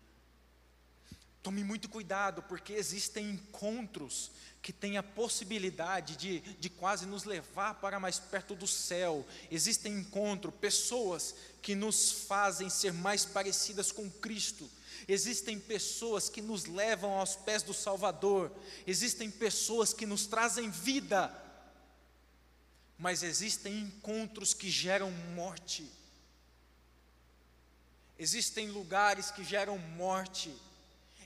Tome 1.42 1.62
muito 1.62 1.88
cuidado, 1.88 2.42
porque 2.42 2.72
existem 2.72 3.30
encontros 3.30 4.32
que 4.60 4.72
têm 4.72 4.98
a 4.98 5.02
possibilidade 5.02 6.16
de, 6.16 6.40
de 6.40 6.68
quase 6.68 7.06
nos 7.06 7.22
levar 7.22 7.74
para 7.74 8.00
mais 8.00 8.18
perto 8.18 8.56
do 8.56 8.66
céu. 8.66 9.24
Existem 9.50 9.94
encontros, 9.94 10.52
pessoas 10.56 11.36
que 11.62 11.76
nos 11.76 12.10
fazem 12.10 12.68
ser 12.68 12.92
mais 12.92 13.24
parecidas 13.24 13.92
com 13.92 14.10
Cristo. 14.10 14.68
Existem 15.08 15.58
pessoas 15.58 16.28
que 16.28 16.42
nos 16.42 16.66
levam 16.66 17.18
aos 17.18 17.34
pés 17.34 17.62
do 17.62 17.72
Salvador. 17.72 18.52
Existem 18.86 19.30
pessoas 19.30 19.92
que 19.94 20.04
nos 20.04 20.26
trazem 20.26 20.70
vida. 20.70 21.34
Mas 22.98 23.22
existem 23.22 23.78
encontros 23.78 24.52
que 24.52 24.70
geram 24.70 25.10
morte. 25.10 25.90
Existem 28.18 28.68
lugares 28.68 29.30
que 29.30 29.42
geram 29.42 29.78
morte 29.78 30.54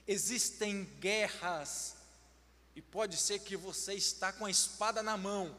existem 0.06 0.84
guerras, 1.00 1.96
e 2.74 2.80
pode 2.80 3.16
ser 3.16 3.40
que 3.40 3.56
você 3.56 3.94
está 3.94 4.32
com 4.32 4.46
a 4.46 4.50
espada 4.50 5.02
na 5.02 5.16
mão, 5.16 5.54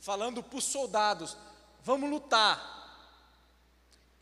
falando 0.00 0.42
para 0.42 0.58
os 0.58 0.64
soldados: 0.64 1.36
vamos 1.82 2.10
lutar. 2.10 2.72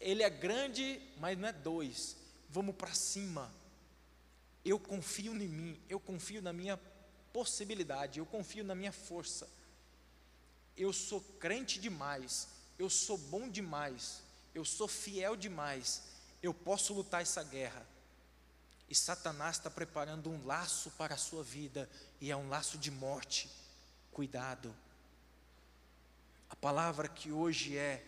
Ele 0.00 0.22
é 0.22 0.30
grande, 0.30 1.00
mas 1.18 1.38
não 1.38 1.48
é 1.48 1.52
dois. 1.52 2.16
Vamos 2.52 2.76
para 2.76 2.92
cima. 2.92 3.50
Eu 4.62 4.78
confio 4.78 5.34
em 5.34 5.48
mim, 5.48 5.80
eu 5.88 5.98
confio 5.98 6.42
na 6.42 6.52
minha 6.52 6.78
possibilidade, 7.32 8.18
eu 8.18 8.26
confio 8.26 8.62
na 8.62 8.74
minha 8.74 8.92
força. 8.92 9.48
Eu 10.76 10.92
sou 10.92 11.22
crente 11.40 11.80
demais, 11.80 12.48
eu 12.78 12.90
sou 12.90 13.16
bom 13.16 13.48
demais, 13.48 14.22
eu 14.54 14.66
sou 14.66 14.86
fiel 14.86 15.34
demais, 15.34 16.02
eu 16.42 16.52
posso 16.52 16.92
lutar 16.92 17.22
essa 17.22 17.42
guerra. 17.42 17.86
E 18.86 18.94
Satanás 18.94 19.56
está 19.56 19.70
preparando 19.70 20.30
um 20.30 20.44
laço 20.44 20.90
para 20.90 21.14
a 21.14 21.18
sua 21.18 21.42
vida, 21.42 21.88
e 22.20 22.30
é 22.30 22.36
um 22.36 22.50
laço 22.50 22.76
de 22.76 22.90
morte. 22.90 23.48
Cuidado. 24.12 24.74
A 26.50 26.56
palavra 26.56 27.08
que 27.08 27.32
hoje 27.32 27.78
é 27.78 28.04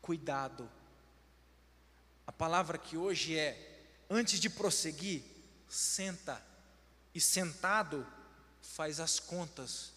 cuidado. 0.00 0.70
A 2.26 2.32
palavra 2.32 2.78
que 2.78 2.96
hoje 2.96 3.36
é 3.36 3.74
antes 4.08 4.40
de 4.40 4.48
prosseguir, 4.48 5.22
senta. 5.68 6.42
E 7.14 7.20
sentado, 7.20 8.06
faz 8.60 8.98
as 8.98 9.20
contas 9.20 9.92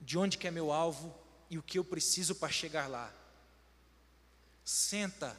de 0.00 0.18
onde 0.18 0.38
que 0.38 0.46
é 0.46 0.50
meu 0.50 0.70
alvo 0.70 1.14
e 1.50 1.58
o 1.58 1.62
que 1.62 1.78
eu 1.78 1.84
preciso 1.84 2.34
para 2.34 2.52
chegar 2.52 2.88
lá. 2.88 3.12
Senta. 4.64 5.36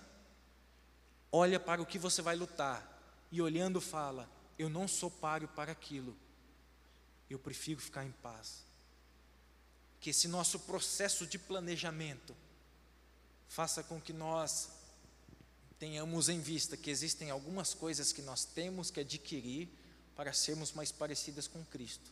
Olha 1.32 1.60
para 1.60 1.82
o 1.82 1.86
que 1.86 2.00
você 2.00 2.22
vai 2.22 2.36
lutar 2.36 2.98
e 3.32 3.42
olhando 3.42 3.80
fala: 3.80 4.30
Eu 4.58 4.70
não 4.70 4.88
sou 4.88 5.12
páreo 5.12 5.48
para 5.50 5.72
aquilo, 5.72 6.18
eu 7.30 7.38
prefiro 7.38 7.80
ficar 7.80 8.06
em 8.06 8.12
paz. 8.12 8.66
Que 10.00 10.12
esse 10.12 10.28
nosso 10.28 10.60
processo 10.62 11.26
de 11.28 11.38
planejamento 11.38 12.36
faça 13.48 13.84
com 13.84 14.00
que 14.00 14.14
nós 14.14 14.70
tenhamos 15.80 16.30
em 16.30 16.40
vista 16.40 16.76
que 16.76 16.90
existem 16.90 17.30
algumas 17.30 17.74
coisas 17.74 18.12
que 18.12 18.22
nós 18.22 18.46
temos 18.46 18.90
que 18.90 19.00
adquirir 19.00 19.70
para 20.16 20.34
sermos 20.34 20.72
mais 20.72 20.92
parecidas 20.92 21.48
com 21.48 21.64
Cristo, 21.66 22.12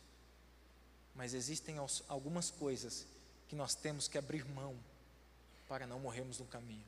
mas 1.14 1.34
existem 1.34 1.76
algumas 2.08 2.50
coisas 2.50 3.06
que 3.48 3.56
nós 3.56 3.74
temos 3.74 4.08
que 4.08 4.18
abrir 4.18 4.44
mão 4.44 4.76
para 5.68 5.86
não 5.86 5.98
morrermos 5.98 6.38
no 6.38 6.46
caminho. 6.46 6.84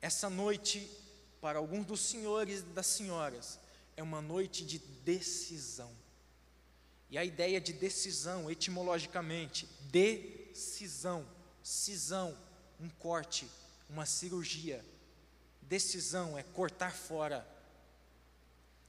Essa 0.00 0.28
noite 0.28 0.88
para 1.40 1.58
alguns 1.58 1.86
dos 1.86 2.00
senhores 2.00 2.60
e 2.60 2.62
das 2.62 2.86
senhoras, 2.86 3.58
é 3.96 4.02
uma 4.02 4.20
noite 4.20 4.64
de 4.64 4.78
decisão. 4.78 5.90
E 7.10 7.18
a 7.18 7.24
ideia 7.24 7.60
de 7.60 7.72
decisão, 7.72 8.50
etimologicamente, 8.50 9.66
decisão, 9.90 11.26
cisão, 11.62 12.36
um 12.78 12.88
corte, 12.88 13.48
uma 13.88 14.06
cirurgia. 14.06 14.84
Decisão 15.70 16.36
é 16.36 16.42
cortar 16.42 16.92
fora. 16.92 17.46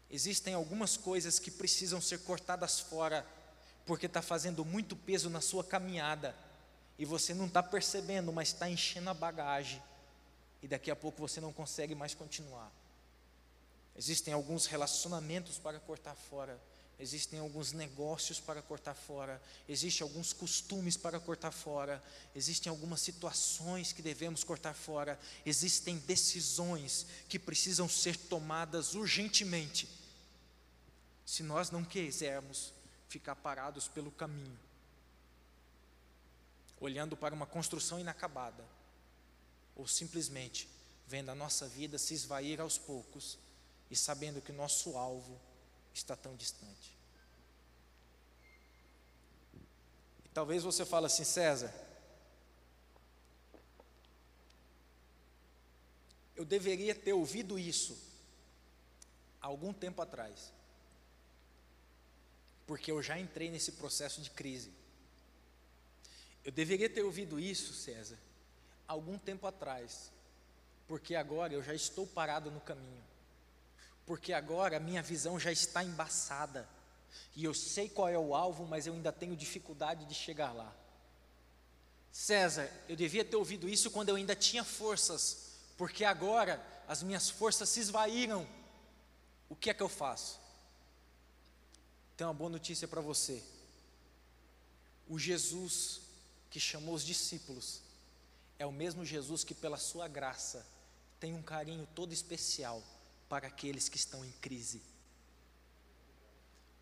Existem 0.10 0.56
algumas 0.56 0.98
coisas 0.98 1.38
que 1.38 1.52
precisam 1.52 2.02
ser 2.02 2.24
cortadas 2.24 2.80
fora, 2.80 3.24
porque 3.86 4.08
está 4.08 4.20
fazendo 4.20 4.65
muito 4.65 4.96
peso 4.96 5.30
na 5.30 5.41
sua 5.41 5.63
caminhada, 5.63 6.36
e 6.98 7.06
você 7.06 7.36
não 7.36 7.46
está 7.46 7.62
percebendo, 7.62 8.34
mas 8.34 8.48
está 8.48 8.67
enchendo 8.67 9.12
a 9.12 9.13
bagagem 9.13 9.82
e 10.63 10.67
daqui 10.67 10.89
a 10.89 10.96
pouco 10.96 11.22
você 11.22 11.39
não 11.39 11.54
consegue 11.54 11.94
mais 11.94 12.15
continuar. 12.15 12.72
Existem 13.96 14.34
alguns 14.34 14.65
relacionamentos 14.65 15.60
para 15.60 15.80
cortar 15.80 16.15
fora, 16.15 16.60
existem 17.01 17.39
alguns 17.39 17.71
negócios 17.71 18.39
para 18.39 18.61
cortar 18.61 18.93
fora, 18.93 19.41
existem 19.67 20.05
alguns 20.05 20.31
costumes 20.31 20.95
para 20.95 21.19
cortar 21.19 21.51
fora, 21.51 22.01
existem 22.35 22.69
algumas 22.69 23.01
situações 23.01 23.91
que 23.91 24.03
devemos 24.03 24.43
cortar 24.43 24.75
fora, 24.75 25.19
existem 25.43 25.97
decisões 25.97 27.07
que 27.27 27.39
precisam 27.39 27.89
ser 27.89 28.15
tomadas 28.15 28.93
urgentemente. 28.93 29.89
Se 31.25 31.41
nós 31.41 31.71
não 31.71 31.83
quisermos 31.83 32.71
ficar 33.09 33.35
parados 33.35 33.87
pelo 33.87 34.11
caminho, 34.11 34.59
olhando 36.79 37.17
para 37.17 37.33
uma 37.33 37.47
construção 37.47 37.99
inacabada, 37.99 38.63
ou 39.75 39.87
simplesmente 39.87 40.69
vendo 41.07 41.29
a 41.29 41.35
nossa 41.35 41.67
vida 41.67 41.97
se 41.97 42.13
esvair 42.13 42.61
aos 42.61 42.77
poucos 42.77 43.39
e 43.89 43.95
sabendo 43.95 44.41
que 44.41 44.51
o 44.51 44.55
nosso 44.55 44.95
alvo 44.97 45.39
está 45.93 46.15
tão 46.15 46.36
distante. 46.36 46.97
E 50.25 50.30
talvez 50.30 50.63
você 50.63 50.86
fale 50.86 51.06
assim, 51.06 51.23
César, 51.23 51.73
eu 56.36 56.45
deveria 56.45 56.95
ter 56.95 57.13
ouvido 57.13 57.60
isso 57.60 57.97
há 59.41 59.47
algum 59.47 59.73
tempo 59.73 60.01
atrás, 60.01 60.51
porque 62.65 62.91
eu 62.91 63.01
já 63.01 63.19
entrei 63.19 63.49
nesse 63.49 63.73
processo 63.73 64.21
de 64.21 64.30
crise. 64.30 64.71
Eu 66.43 66.51
deveria 66.51 66.89
ter 66.89 67.04
ouvido 67.04 67.39
isso, 67.39 67.73
César, 67.73 68.17
algum 68.88 69.17
tempo 69.17 69.45
atrás, 69.45 70.12
porque 70.88 71.15
agora 71.15 71.54
eu 71.54 71.62
já 71.62 71.75
estou 71.75 72.08
parado 72.08 72.49
no 72.49 72.60
caminho, 72.62 73.04
porque 74.12 74.34
agora 74.34 74.76
a 74.76 74.80
minha 74.82 75.02
visão 75.02 75.39
já 75.39 75.54
está 75.54 75.82
embaçada, 75.82 76.67
e 77.34 77.45
eu 77.45 77.54
sei 77.54 77.88
qual 77.88 78.10
é 78.10 78.19
o 78.19 78.36
alvo, 78.36 78.65
mas 78.65 78.86
eu 78.86 78.93
ainda 78.93 79.10
tenho 79.10 79.38
dificuldade 79.38 80.04
de 80.04 80.13
chegar 80.13 80.52
lá. 80.52 80.76
César, 82.12 82.69
eu 82.89 82.95
devia 82.97 83.24
ter 83.24 83.38
ouvido 83.38 83.69
isso 83.69 83.89
quando 83.89 84.10
eu 84.10 84.17
ainda 84.17 84.36
tinha 84.36 84.65
forças, 84.65 85.52
porque 85.78 86.04
agora 86.04 86.62
as 86.89 87.02
minhas 87.02 87.30
forças 87.30 87.69
se 87.69 87.80
esvaíram. 87.80 88.45
O 89.47 89.56
que 89.56 89.69
é 89.69 89.74
que 89.74 89.82
eu 89.82 89.88
faço? 89.88 90.41
Tenho 92.17 92.30
uma 92.30 92.36
boa 92.36 92.50
notícia 92.50 92.89
para 92.89 93.00
você. 93.00 93.41
O 95.08 95.17
Jesus 95.17 96.02
que 96.50 96.60
chamou 96.60 96.95
os 96.95 97.06
discípulos 97.06 97.80
é 98.60 98.65
o 98.65 98.74
mesmo 98.74 99.06
Jesus 99.06 99.45
que, 99.45 99.56
pela 99.56 99.78
sua 99.78 100.10
graça, 100.10 100.67
tem 101.17 101.34
um 101.34 101.41
carinho 101.41 101.88
todo 101.95 102.12
especial 102.12 102.84
para 103.32 103.48
aqueles 103.48 103.88
que 103.88 103.96
estão 103.96 104.26
em 104.26 104.32
crise. 104.41 104.82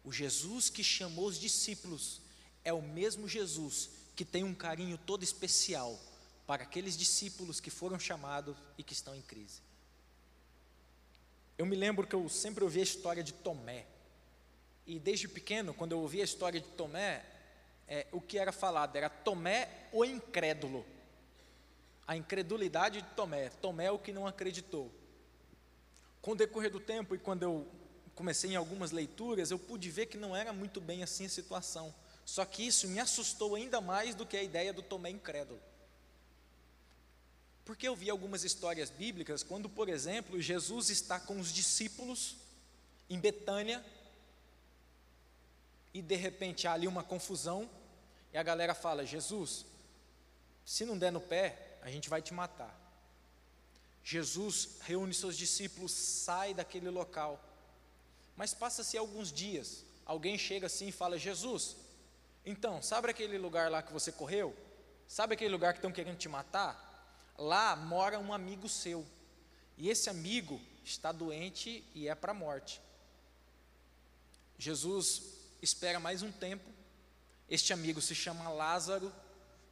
O 0.03 0.11
Jesus 0.11 0.67
que 0.67 0.83
chamou 0.83 1.27
os 1.27 1.39
discípulos 1.39 2.21
é 2.63 2.73
o 2.73 2.81
mesmo 2.81 3.27
Jesus 3.27 3.91
que 4.15 4.25
tem 4.25 4.43
um 4.43 4.55
carinho 4.55 4.97
todo 4.97 5.23
especial 5.23 5.99
para 6.47 6.63
aqueles 6.63 6.97
discípulos 6.97 7.59
que 7.59 7.69
foram 7.69 7.99
chamados 7.99 8.57
e 8.79 8.83
que 8.83 8.93
estão 8.93 9.15
em 9.15 9.21
crise. 9.21 9.61
Eu 11.55 11.67
me 11.67 11.75
lembro 11.75 12.07
que 12.07 12.15
eu 12.15 12.27
sempre 12.27 12.63
ouvi 12.63 12.79
a 12.79 12.83
história 12.83 13.23
de 13.23 13.31
Tomé. 13.31 13.85
E 14.87 14.97
desde 14.97 15.27
pequeno, 15.27 15.71
quando 15.71 15.91
eu 15.91 15.99
ouvia 15.99 16.23
a 16.23 16.25
história 16.25 16.59
de 16.59 16.67
Tomé, 16.69 17.23
é, 17.87 18.07
o 18.11 18.19
que 18.19 18.39
era 18.39 18.51
falado 18.51 18.95
era 18.95 19.07
Tomé 19.07 19.87
o 19.91 20.03
incrédulo 20.03 20.83
a 22.09 22.17
incredulidade 22.17 23.03
de 23.03 23.07
Tomé. 23.09 23.49
Tomé 23.61 23.85
é 23.85 23.91
o 23.91 23.99
que 23.99 24.11
não 24.11 24.25
acreditou. 24.25 24.91
Com 26.21 26.31
o 26.31 26.35
decorrer 26.35 26.71
do 26.71 26.79
tempo 26.79 27.15
e 27.15 27.17
quando 27.17 27.43
eu 27.43 27.67
comecei 28.15 28.51
em 28.51 28.55
algumas 28.55 28.91
leituras, 28.91 29.51
eu 29.51 29.57
pude 29.57 29.89
ver 29.89 30.07
que 30.07 30.17
não 30.17 30.35
era 30.35 30.51
muito 30.51 30.81
bem 30.81 31.03
assim 31.03 31.25
a 31.25 31.29
situação. 31.29 31.93
Só 32.25 32.43
que 32.45 32.67
isso 32.67 32.87
me 32.87 32.99
assustou 32.99 33.55
ainda 33.55 33.79
mais 33.79 34.13
do 34.13 34.25
que 34.25 34.37
a 34.37 34.43
ideia 34.43 34.73
do 34.73 34.81
Tomé 34.81 35.09
incrédulo. 35.09 35.59
Porque 37.63 37.87
eu 37.87 37.95
vi 37.95 38.09
algumas 38.09 38.43
histórias 38.43 38.89
bíblicas 38.89 39.43
quando, 39.43 39.69
por 39.69 39.87
exemplo, 39.87 40.41
Jesus 40.41 40.89
está 40.89 41.19
com 41.19 41.39
os 41.39 41.53
discípulos 41.53 42.35
em 43.09 43.19
Betânia 43.19 43.83
e 45.93 46.01
de 46.01 46.15
repente 46.15 46.67
há 46.67 46.73
ali 46.73 46.87
uma 46.87 47.03
confusão 47.03 47.69
e 48.33 48.37
a 48.37 48.43
galera 48.43 48.73
fala: 48.73 49.05
Jesus, 49.05 49.65
se 50.65 50.83
não 50.83 50.97
der 50.97 51.11
no 51.11 51.21
pé, 51.21 51.77
a 51.81 51.89
gente 51.89 52.09
vai 52.09 52.21
te 52.21 52.33
matar. 52.33 52.88
Jesus 54.03 54.77
reúne 54.81 55.13
seus 55.13 55.37
discípulos, 55.37 55.91
sai 55.91 56.53
daquele 56.53 56.89
local. 56.89 57.43
Mas 58.35 58.53
passa-se 58.53 58.97
alguns 58.97 59.31
dias, 59.31 59.83
alguém 60.05 60.37
chega 60.37 60.67
assim 60.67 60.87
e 60.87 60.91
fala: 60.91 61.17
Jesus, 61.17 61.75
então, 62.45 62.81
sabe 62.81 63.09
aquele 63.09 63.37
lugar 63.37 63.69
lá 63.69 63.81
que 63.81 63.93
você 63.93 64.11
correu? 64.11 64.55
Sabe 65.07 65.33
aquele 65.33 65.51
lugar 65.51 65.73
que 65.73 65.79
estão 65.79 65.91
querendo 65.91 66.17
te 66.17 66.29
matar? 66.29 66.85
Lá 67.37 67.75
mora 67.75 68.19
um 68.19 68.33
amigo 68.33 68.67
seu. 68.69 69.05
E 69.77 69.89
esse 69.89 70.09
amigo 70.09 70.59
está 70.83 71.11
doente 71.11 71.83
e 71.93 72.07
é 72.07 72.15
para 72.15 72.31
a 72.31 72.35
morte. 72.35 72.81
Jesus 74.57 75.21
espera 75.61 75.99
mais 75.99 76.21
um 76.21 76.31
tempo. 76.31 76.69
Este 77.49 77.73
amigo 77.73 78.01
se 78.01 78.13
chama 78.13 78.49
Lázaro. 78.49 79.11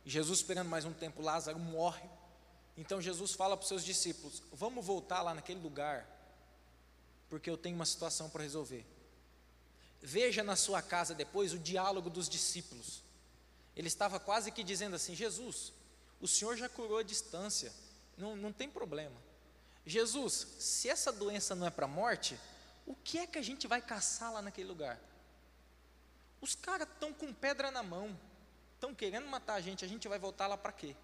Jesus, 0.06 0.40
esperando 0.40 0.70
mais 0.70 0.86
um 0.86 0.94
tempo, 0.94 1.22
Lázaro 1.22 1.60
morre. 1.60 2.08
Então 2.78 3.02
Jesus 3.02 3.34
fala 3.34 3.58
para 3.58 3.63
os 3.63 3.68
seus 3.68 3.84
discípulos: 3.84 4.44
Vamos 4.54 4.86
voltar 4.86 5.22
lá 5.24 5.34
naquele 5.34 5.60
lugar, 5.60 6.08
porque 7.28 7.50
eu 7.50 7.58
tenho 7.58 7.76
uma 7.76 7.86
situação 7.86 8.30
para 8.30 8.44
resolver. 8.44 8.86
Veja 10.00 10.44
na 10.44 10.56
sua 10.56 10.82
casa 10.82 11.16
depois 11.16 11.54
o 11.54 11.60
diálogo 11.60 12.10
dos 12.10 12.30
discípulos. 12.30 13.02
Ele 13.76 13.88
estava 13.88 14.20
quase 14.20 14.52
que 14.52 14.63
dizendo 14.63 14.96
assim: 14.96 15.16
Jesus, 15.16 15.74
o 16.22 16.28
Senhor 16.28 16.56
já 16.56 16.70
curou 16.70 17.00
a 17.00 17.04
distância, 17.04 17.74
não, 18.16 18.36
não 18.36 18.54
tem 18.54 18.70
problema. 18.70 19.16
Jesus, 19.86 20.48
se 20.60 20.90
essa 20.90 21.12
doença 21.12 21.56
não 21.56 21.66
é 21.66 21.70
para 21.70 21.86
a 21.86 21.90
morte, 21.90 22.38
o 22.86 22.94
que 22.94 23.18
é 23.18 23.26
que 23.26 23.40
a 23.40 23.42
gente 23.42 23.68
vai 23.68 23.82
caçar 23.82 24.32
lá 24.32 24.42
naquele 24.42 24.68
lugar? 24.68 25.00
Os 26.40 26.54
caras 26.54 26.88
estão 26.88 27.12
com 27.12 27.34
pedra 27.34 27.72
na 27.72 27.82
mão, 27.82 28.18
estão 28.76 28.94
querendo 28.94 29.28
matar 29.28 29.56
a 29.56 29.62
gente, 29.62 29.84
a 29.84 29.88
gente 29.88 30.08
vai 30.08 30.20
voltar 30.20 30.46
lá 30.48 30.58
para 30.58 30.72
quê? 30.72 30.96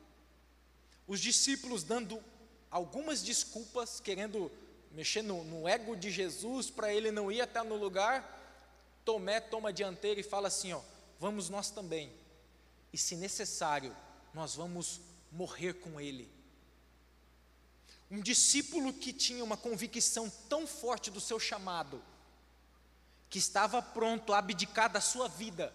Os 1.08 1.20
discípulos 1.20 1.84
dando 1.84 2.24
algumas 2.72 3.22
desculpas, 3.22 4.00
querendo 4.00 4.52
mexer 4.92 5.22
no, 5.22 5.44
no 5.44 5.68
ego 5.68 5.96
de 5.96 6.10
Jesus 6.10 6.70
para 6.70 6.94
ele 6.94 7.12
não 7.12 7.32
ir 7.32 7.42
até 7.42 7.62
no 7.64 7.76
lugar. 7.76 8.42
Tomé 9.04 9.40
toma 9.40 9.70
a 9.70 9.72
dianteira 9.72 10.20
e 10.20 10.24
fala 10.24 10.48
assim: 10.48 10.74
ó, 10.74 10.82
vamos 11.20 11.50
nós 11.50 11.70
também. 11.70 12.12
E 12.92 12.98
se 12.98 13.16
necessário, 13.16 13.96
nós 14.34 14.56
vamos 14.56 15.02
morrer 15.32 15.74
com 15.74 16.00
ele. 16.00 16.32
Um 18.10 18.22
discípulo 18.22 18.94
que 18.94 19.12
tinha 19.12 19.44
uma 19.44 19.58
convicção 19.58 20.32
tão 20.48 20.68
forte 20.68 21.10
do 21.10 21.20
seu 21.20 21.40
chamado, 21.40 22.02
que 23.30 23.40
estava 23.40 23.82
pronto 23.82 24.32
a 24.32 24.38
abdicar 24.38 24.92
da 24.92 25.02
sua 25.02 25.28
vida, 25.28 25.74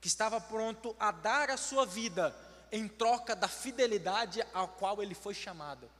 que 0.00 0.06
estava 0.06 0.40
pronto 0.40 0.94
a 0.98 1.10
dar 1.10 1.50
a 1.50 1.56
sua 1.56 1.84
vida 1.84 2.45
em 2.70 2.88
troca 2.88 3.34
da 3.34 3.48
fidelidade 3.48 4.44
ao 4.52 4.68
qual 4.68 5.02
ele 5.02 5.14
foi 5.14 5.34
chamado. 5.34 5.90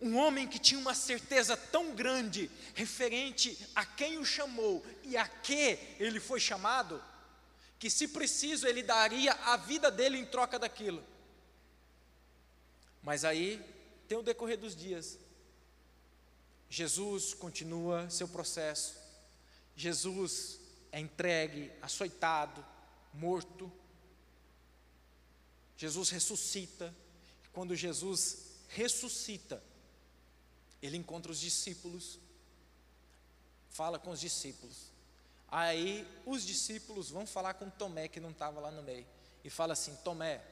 Um 0.00 0.16
homem 0.16 0.46
que 0.46 0.58
tinha 0.58 0.80
uma 0.80 0.94
certeza 0.94 1.56
tão 1.56 1.94
grande 1.94 2.50
referente 2.74 3.58
a 3.74 3.84
quem 3.84 4.18
o 4.18 4.24
chamou 4.24 4.84
e 5.02 5.16
a 5.16 5.26
que 5.26 5.78
ele 5.98 6.20
foi 6.20 6.40
chamado, 6.40 7.02
que 7.78 7.88
se 7.88 8.08
preciso 8.08 8.66
ele 8.66 8.82
daria 8.82 9.32
a 9.32 9.56
vida 9.56 9.90
dele 9.90 10.18
em 10.18 10.26
troca 10.26 10.58
daquilo. 10.58 11.02
Mas 13.02 13.24
aí 13.24 13.64
tem 14.08 14.18
o 14.18 14.22
decorrer 14.22 14.58
dos 14.58 14.74
dias. 14.74 15.18
Jesus 16.68 17.32
continua 17.32 18.10
seu 18.10 18.26
processo. 18.26 18.96
Jesus 19.76 20.58
é 20.90 20.98
entregue, 20.98 21.70
açoitado, 21.80 22.64
morto, 23.14 23.70
Jesus 25.76 26.10
ressuscita, 26.10 26.94
quando 27.52 27.74
Jesus 27.74 28.38
ressuscita, 28.68 29.62
ele 30.80 30.96
encontra 30.96 31.30
os 31.30 31.40
discípulos, 31.40 32.18
fala 33.70 33.98
com 33.98 34.10
os 34.10 34.20
discípulos. 34.20 34.90
Aí 35.48 36.06
os 36.24 36.44
discípulos 36.44 37.10
vão 37.10 37.26
falar 37.26 37.54
com 37.54 37.70
Tomé, 37.70 38.08
que 38.08 38.20
não 38.20 38.30
estava 38.30 38.60
lá 38.60 38.70
no 38.70 38.82
meio, 38.82 39.06
e 39.44 39.50
fala 39.50 39.74
assim: 39.74 39.94
Tomé, 39.96 40.42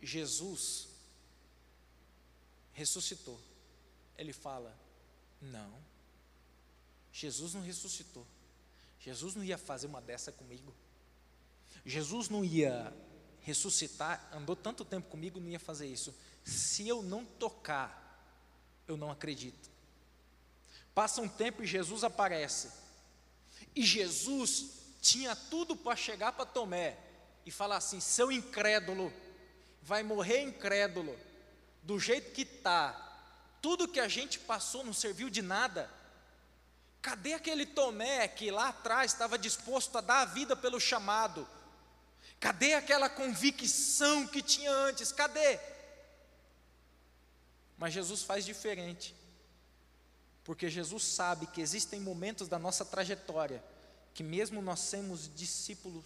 Jesus 0.00 0.88
ressuscitou. 2.72 3.40
Ele 4.16 4.32
fala: 4.32 4.74
Não, 5.40 5.74
Jesus 7.12 7.54
não 7.54 7.62
ressuscitou. 7.62 8.26
Jesus 9.00 9.34
não 9.34 9.44
ia 9.44 9.58
fazer 9.58 9.86
uma 9.86 10.00
dessa 10.00 10.32
comigo. 10.32 10.74
Jesus 11.84 12.28
não 12.28 12.44
ia 12.44 12.92
ressuscitar, 13.46 14.28
andou 14.32 14.56
tanto 14.56 14.84
tempo 14.84 15.08
comigo, 15.08 15.38
não 15.38 15.48
ia 15.48 15.60
fazer 15.60 15.86
isso. 15.86 16.12
Se 16.44 16.86
eu 16.88 17.00
não 17.00 17.24
tocar, 17.24 18.20
eu 18.88 18.96
não 18.96 19.08
acredito. 19.08 19.70
Passa 20.92 21.22
um 21.22 21.28
tempo 21.28 21.62
e 21.62 21.66
Jesus 21.66 22.02
aparece. 22.02 22.72
E 23.72 23.84
Jesus 23.84 24.72
tinha 25.00 25.36
tudo 25.36 25.76
para 25.76 25.94
chegar 25.94 26.32
para 26.32 26.44
Tomé 26.44 26.98
e 27.44 27.52
falar 27.52 27.76
assim: 27.76 28.00
seu 28.00 28.32
incrédulo, 28.32 29.12
vai 29.80 30.02
morrer 30.02 30.42
incrédulo, 30.42 31.16
do 31.84 32.00
jeito 32.00 32.32
que 32.32 32.42
está. 32.42 33.00
Tudo 33.62 33.86
que 33.86 34.00
a 34.00 34.08
gente 34.08 34.40
passou 34.40 34.84
não 34.84 34.92
serviu 34.92 35.30
de 35.30 35.40
nada. 35.40 35.88
Cadê 37.00 37.34
aquele 37.34 37.64
Tomé 37.64 38.26
que 38.26 38.50
lá 38.50 38.70
atrás 38.70 39.12
estava 39.12 39.38
disposto 39.38 39.96
a 39.96 40.00
dar 40.00 40.22
a 40.22 40.24
vida 40.24 40.56
pelo 40.56 40.80
chamado? 40.80 41.46
Cadê 42.38 42.74
aquela 42.74 43.08
convicção 43.08 44.26
que 44.26 44.42
tinha 44.42 44.70
antes? 44.70 45.10
Cadê? 45.12 45.58
Mas 47.78 47.92
Jesus 47.92 48.22
faz 48.22 48.44
diferente. 48.44 49.14
Porque 50.44 50.68
Jesus 50.68 51.02
sabe 51.02 51.46
que 51.46 51.60
existem 51.60 52.00
momentos 52.00 52.48
da 52.48 52.58
nossa 52.58 52.84
trajetória 52.84 53.62
que, 54.14 54.22
mesmo 54.22 54.62
nós 54.62 54.80
sermos 54.80 55.28
discípulos, 55.34 56.04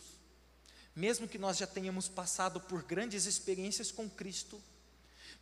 mesmo 0.96 1.28
que 1.28 1.38
nós 1.38 1.56
já 1.56 1.66
tenhamos 1.66 2.08
passado 2.08 2.60
por 2.60 2.82
grandes 2.82 3.26
experiências 3.26 3.92
com 3.92 4.08
Cristo, 4.08 4.60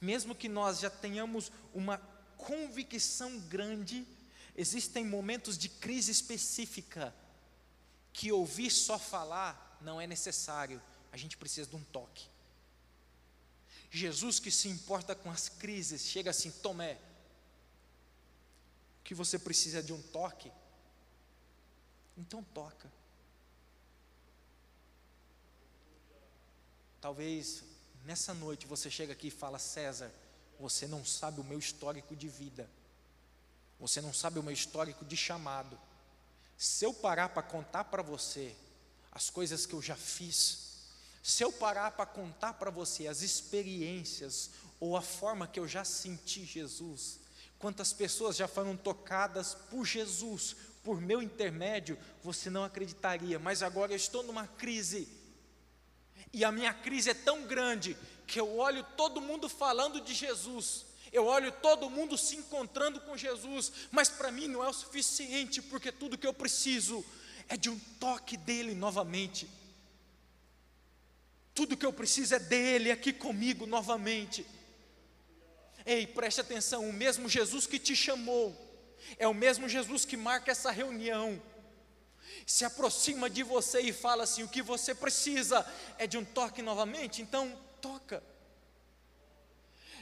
mesmo 0.01 0.35
que 0.35 0.49
nós 0.49 0.81
já 0.81 0.91
tenhamos 0.91 1.51
uma 1.73 1.99
convicção 2.37 3.39
grande, 3.41 4.07
existem 4.57 5.05
momentos 5.05 5.57
de 5.57 5.69
crise 5.69 6.11
específica 6.11 7.15
que 8.13 8.33
ouvir 8.33 8.71
só 8.71 8.99
falar 8.99 9.68
não 9.81 10.01
é 10.01 10.07
necessário, 10.07 10.81
a 11.13 11.17
gente 11.17 11.37
precisa 11.37 11.69
de 11.69 11.77
um 11.77 11.85
toque. 11.85 12.27
Jesus 13.91 14.39
que 14.39 14.51
se 14.51 14.69
importa 14.69 15.15
com 15.15 15.31
as 15.31 15.49
crises, 15.49 16.03
chega 16.03 16.31
assim: 16.31 16.51
Tomé, 16.51 16.99
que 19.03 19.15
você 19.15 19.39
precisa 19.39 19.83
de 19.83 19.93
um 19.93 20.03
toque, 20.03 20.53
então 22.17 22.43
toca. 22.43 22.91
Talvez 27.01 27.63
nessa 28.05 28.35
noite 28.35 28.67
você 28.67 28.91
chega 28.91 29.13
aqui 29.13 29.29
e 29.29 29.31
fala: 29.31 29.59
César, 29.59 30.13
você 30.61 30.87
não 30.87 31.05
sabe 31.05 31.41
o 31.41 31.45
meu 31.45 31.59
histórico 31.59 32.15
de 32.15 32.29
vida, 32.29 32.69
você 33.81 34.01
não 34.03 34.13
sabe 34.13 34.39
o 34.39 34.43
meu 34.43 34.53
histórico 34.53 35.05
de 35.05 35.17
chamado. 35.17 35.79
Se 36.59 36.85
eu 36.85 36.93
parar 36.93 37.29
para 37.31 37.43
contar 37.43 37.85
para 37.85 38.03
você 38.03 38.55
as 39.19 39.31
coisas 39.31 39.67
que 39.67 39.75
eu 39.75 39.83
já 39.83 39.97
fiz, 39.97 40.59
se 41.21 41.43
eu 41.43 41.51
parar 41.51 41.91
para 41.91 42.07
contar 42.07 42.53
para 42.53 42.71
você 42.71 43.09
as 43.09 43.21
experiências 43.21 44.49
ou 44.79 44.97
a 44.97 45.03
forma 45.03 45.49
que 45.49 45.59
eu 45.59 45.67
já 45.67 45.85
senti 45.85 46.45
Jesus, 46.45 47.19
quantas 47.59 47.93
pessoas 47.93 48.37
já 48.37 48.47
foram 48.47 48.77
tocadas 48.77 49.55
por 49.55 49.85
Jesus, 49.85 50.55
por 50.85 51.01
meu 51.01 51.21
intermédio, 51.21 51.99
você 52.23 52.49
não 52.49 52.63
acreditaria, 52.63 53.41
mas 53.41 53.61
agora 53.61 53.91
eu 53.91 53.97
estou 53.97 54.23
numa 54.23 54.47
crise, 54.47 55.09
e 56.33 56.45
a 56.45 56.53
minha 56.53 56.73
crise 56.73 57.11
é 57.11 57.15
tão 57.15 57.45
grande 57.45 57.97
que 58.25 58.39
eu 58.39 58.57
olho 58.57 58.87
todo 58.97 59.21
mundo 59.21 59.49
falando 59.49 60.01
de 60.01 60.15
Jesus, 60.15 60.87
eu 61.13 61.27
olho 61.27 61.51
todo 61.51 61.91
mundo 61.91 62.17
se 62.17 62.37
encontrando 62.37 63.01
com 63.01 63.17
Jesus, 63.17 63.73
mas 63.91 64.09
para 64.09 64.31
mim 64.31 64.47
não 64.47 64.63
é 64.63 64.69
o 64.69 64.73
suficiente, 64.73 65.61
porque 65.61 65.91
tudo 65.91 66.17
que 66.17 66.27
eu 66.27 66.33
preciso 66.33 67.05
é 67.49 67.57
de 67.57 67.71
um 67.71 67.79
toque 67.99 68.37
dele 68.37 68.75
novamente. 68.75 69.49
Tudo 71.55 71.77
que 71.77 71.87
eu 71.87 71.93
preciso 71.93 72.35
é 72.35 72.39
dele 72.39 72.91
aqui 72.91 73.13
comigo 73.13 73.67
novamente. 73.67 74.47
Ei, 75.85 76.07
preste 76.07 76.41
atenção: 76.41 76.89
o 76.89 76.93
mesmo 76.93 77.29
Jesus 77.29 77.67
que 77.67 77.79
te 77.79 77.97
chamou, 77.97 78.55
é 79.19 79.27
o 79.27 79.35
mesmo 79.35 79.69
Jesus 79.69 80.05
que 80.05 80.17
marca 80.17 80.53
essa 80.53 80.71
reunião, 80.71 81.43
se 82.47 82.65
aproxima 82.65 83.29
de 83.29 83.43
você 83.43 83.81
e 83.81 83.93
fala 83.93 84.25
assim: 84.25 84.43
o 84.43 84.49
que 84.49 84.63
você 84.63 84.95
precisa 84.95 85.67
é 85.97 86.07
de 86.07 86.19
um 86.19 86.25
toque 86.25 86.63
novamente, 86.63 87.23
então 87.23 87.59
toca. 87.81 88.23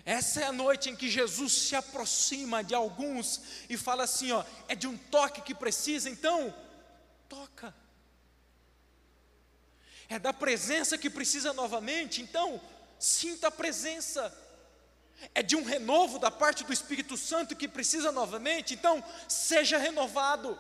Essa 0.05 0.43
é 0.43 0.45
a 0.45 0.53
noite 0.53 0.91
em 0.91 0.95
que 0.95 1.09
Jesus 1.09 1.53
se 1.53 1.75
aproxima 1.75 2.63
de 2.63 2.75
alguns 2.75 3.41
e 3.69 3.77
fala 3.77 4.05
assim: 4.05 4.33
ó, 4.33 4.45
é 4.69 4.75
de 4.75 4.87
um 4.87 4.97
toque 4.97 5.41
que 5.41 5.55
precisa, 5.55 6.11
então 6.11 6.55
toca. 7.29 7.75
É 10.09 10.19
da 10.19 10.33
presença 10.33 10.97
que 10.97 11.11
precisa 11.11 11.53
novamente, 11.53 12.23
então 12.23 12.61
sinta 12.99 13.49
a 13.49 13.51
presença. 13.51 14.33
é 15.35 15.43
de 15.43 15.57
um 15.57 15.65
renovo 15.65 16.19
da 16.19 16.31
parte 16.31 16.63
do 16.63 16.73
Espírito 16.73 17.17
Santo 17.17 17.57
que 17.57 17.67
precisa 17.67 18.13
novamente, 18.13 18.75
então 18.75 19.03
seja 19.27 19.79
renovado. 19.79 20.59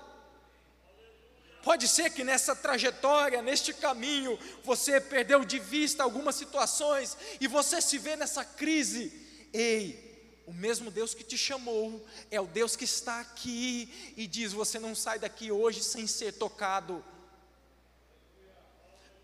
Pode 1.62 1.88
ser 1.88 2.10
que 2.10 2.22
nessa 2.22 2.54
trajetória, 2.54 3.42
neste 3.42 3.74
caminho, 3.74 4.38
você 4.62 5.00
perdeu 5.00 5.44
de 5.44 5.58
vista 5.58 6.02
algumas 6.02 6.36
situações 6.36 7.16
e 7.40 7.48
você 7.48 7.82
se 7.82 7.98
vê 7.98 8.14
nessa 8.14 8.44
crise. 8.44 9.12
Ei, 9.52 10.05
o 10.46 10.52
mesmo 10.52 10.90
Deus 10.90 11.12
que 11.12 11.24
te 11.24 11.36
chamou 11.36 12.06
é 12.30 12.40
o 12.40 12.46
Deus 12.46 12.76
que 12.76 12.84
está 12.84 13.20
aqui 13.20 14.14
e 14.16 14.26
diz: 14.26 14.52
você 14.52 14.78
não 14.78 14.94
sai 14.94 15.18
daqui 15.18 15.50
hoje 15.50 15.82
sem 15.82 16.06
ser 16.06 16.32
tocado. 16.32 17.04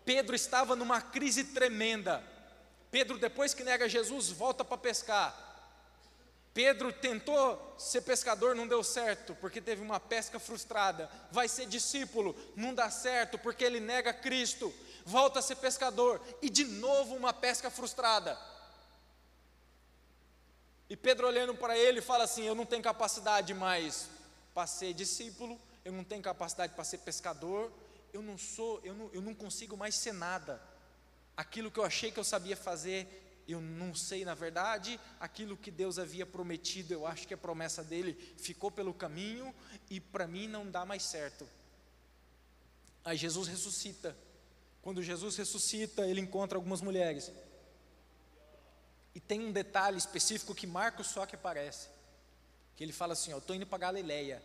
Pedro 0.03 0.35
estava 0.35 0.75
numa 0.75 1.01
crise 1.01 1.45
tremenda. 1.45 2.21
Pedro, 2.91 3.17
depois 3.17 3.53
que 3.53 3.63
nega 3.63 3.87
Jesus, 3.87 4.29
volta 4.29 4.65
para 4.65 4.77
pescar. 4.77 5.51
Pedro 6.53 6.93
tentou 6.93 7.73
ser 7.79 8.01
pescador, 8.01 8.53
não 8.53 8.67
deu 8.67 8.83
certo, 8.83 9.33
porque 9.35 9.59
teve 9.59 9.81
uma 9.81 9.99
pesca 9.99 10.37
frustrada. 10.37 11.09
Vai 11.31 11.47
ser 11.47 11.65
discípulo, 11.65 12.35
não 12.55 12.75
dá 12.75 12.91
certo, 12.91 13.39
porque 13.39 13.63
ele 13.63 13.79
nega 13.79 14.13
Cristo. 14.13 14.71
Volta 15.05 15.39
a 15.39 15.41
ser 15.41 15.55
pescador, 15.55 16.21
e 16.41 16.49
de 16.49 16.65
novo 16.65 17.15
uma 17.15 17.33
pesca 17.33 17.71
frustrada. 17.71 18.37
E 20.89 20.95
Pedro 20.95 21.27
olhando 21.27 21.55
para 21.55 21.77
ele 21.77 22.01
fala 22.01 22.23
assim: 22.23 22.43
Eu 22.43 22.55
não 22.55 22.65
tenho 22.65 22.83
capacidade 22.83 23.53
mais 23.53 24.09
para 24.53 24.67
ser 24.67 24.93
discípulo, 24.93 25.59
eu 25.83 25.91
não 25.91 26.03
tenho 26.03 26.21
capacidade 26.21 26.73
para 26.73 26.83
ser 26.83 26.99
pescador, 26.99 27.71
eu 28.11 28.21
não 28.21 28.37
sou, 28.37 28.79
eu 28.83 28.93
não, 28.93 29.09
eu 29.13 29.21
não 29.21 29.33
consigo 29.33 29.75
mais 29.75 29.95
ser 29.95 30.13
nada. 30.13 30.61
Aquilo 31.35 31.71
que 31.71 31.79
eu 31.79 31.83
achei 31.83 32.11
que 32.11 32.19
eu 32.19 32.23
sabia 32.23 32.55
fazer, 32.55 33.41
eu 33.47 33.59
não 33.59 33.95
sei 33.95 34.23
na 34.23 34.35
verdade, 34.35 34.99
aquilo 35.19 35.57
que 35.57 35.71
Deus 35.71 35.97
havia 35.97 36.25
prometido, 36.25 36.93
eu 36.93 37.07
acho 37.07 37.27
que 37.27 37.33
a 37.33 37.37
promessa 37.37 37.83
dele 37.83 38.13
ficou 38.37 38.71
pelo 38.71 38.93
caminho 38.93 39.53
e 39.89 39.99
para 39.99 40.27
mim 40.27 40.47
não 40.47 40.69
dá 40.69 40.85
mais 40.85 41.03
certo. 41.03 41.47
Aí 43.03 43.17
Jesus 43.17 43.47
ressuscita. 43.47 44.15
Quando 44.81 45.01
Jesus 45.01 45.35
ressuscita, 45.35 46.05
ele 46.07 46.21
encontra 46.21 46.57
algumas 46.57 46.81
mulheres. 46.81 47.31
E 49.15 49.19
tem 49.19 49.39
um 49.41 49.51
detalhe 49.51 49.97
específico 49.97 50.55
que 50.55 50.65
Marcos 50.65 51.07
só 51.07 51.25
que 51.25 51.35
aparece. 51.35 51.89
Que 52.75 52.83
ele 52.83 52.93
fala 52.93 53.13
assim: 53.13 53.31
Eu 53.31 53.37
estou 53.37 53.55
indo 53.55 53.67
para 53.67 53.77
Galileia, 53.77 54.41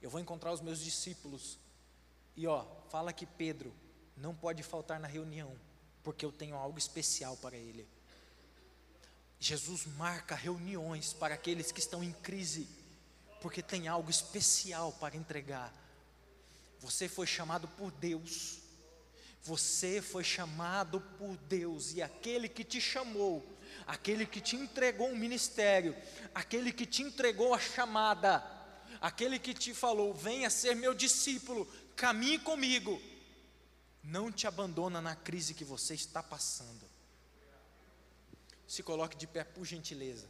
eu 0.00 0.08
vou 0.08 0.20
encontrar 0.20 0.52
os 0.52 0.60
meus 0.60 0.80
discípulos. 0.80 1.58
E 2.36 2.46
ó, 2.46 2.64
fala 2.88 3.12
que 3.12 3.26
Pedro 3.26 3.74
não 4.16 4.34
pode 4.34 4.62
faltar 4.62 4.98
na 4.98 5.08
reunião, 5.08 5.54
porque 6.02 6.24
eu 6.24 6.32
tenho 6.32 6.56
algo 6.56 6.78
especial 6.78 7.36
para 7.36 7.56
ele. 7.56 7.86
Jesus 9.38 9.86
marca 9.96 10.34
reuniões 10.34 11.14
para 11.14 11.34
aqueles 11.34 11.72
que 11.72 11.80
estão 11.80 12.04
em 12.04 12.12
crise, 12.12 12.68
porque 13.40 13.62
tem 13.62 13.88
algo 13.88 14.10
especial 14.10 14.92
para 14.92 15.16
entregar. 15.16 15.72
Você 16.80 17.08
foi 17.08 17.26
chamado 17.26 17.66
por 17.68 17.90
Deus, 17.90 18.58
você 19.42 20.02
foi 20.02 20.24
chamado 20.24 21.00
por 21.18 21.36
Deus, 21.36 21.94
e 21.94 22.02
aquele 22.02 22.48
que 22.48 22.64
te 22.64 22.80
chamou, 22.80 23.46
aquele 23.90 24.24
que 24.24 24.40
te 24.40 24.54
entregou 24.54 25.08
um 25.08 25.16
ministério, 25.16 25.96
aquele 26.32 26.72
que 26.72 26.86
te 26.86 27.02
entregou 27.02 27.52
a 27.52 27.58
chamada, 27.58 28.40
aquele 29.00 29.36
que 29.36 29.52
te 29.52 29.74
falou: 29.74 30.14
venha 30.14 30.48
ser 30.48 30.76
meu 30.76 30.94
discípulo, 30.94 31.66
caminhe 31.96 32.38
comigo, 32.38 33.02
não 34.02 34.30
te 34.30 34.46
abandona 34.46 35.00
na 35.00 35.16
crise 35.16 35.54
que 35.54 35.64
você 35.64 35.94
está 35.94 36.22
passando. 36.22 36.88
Se 38.64 38.80
coloque 38.84 39.16
de 39.16 39.26
pé, 39.26 39.42
por 39.42 39.64
gentileza. 39.64 40.28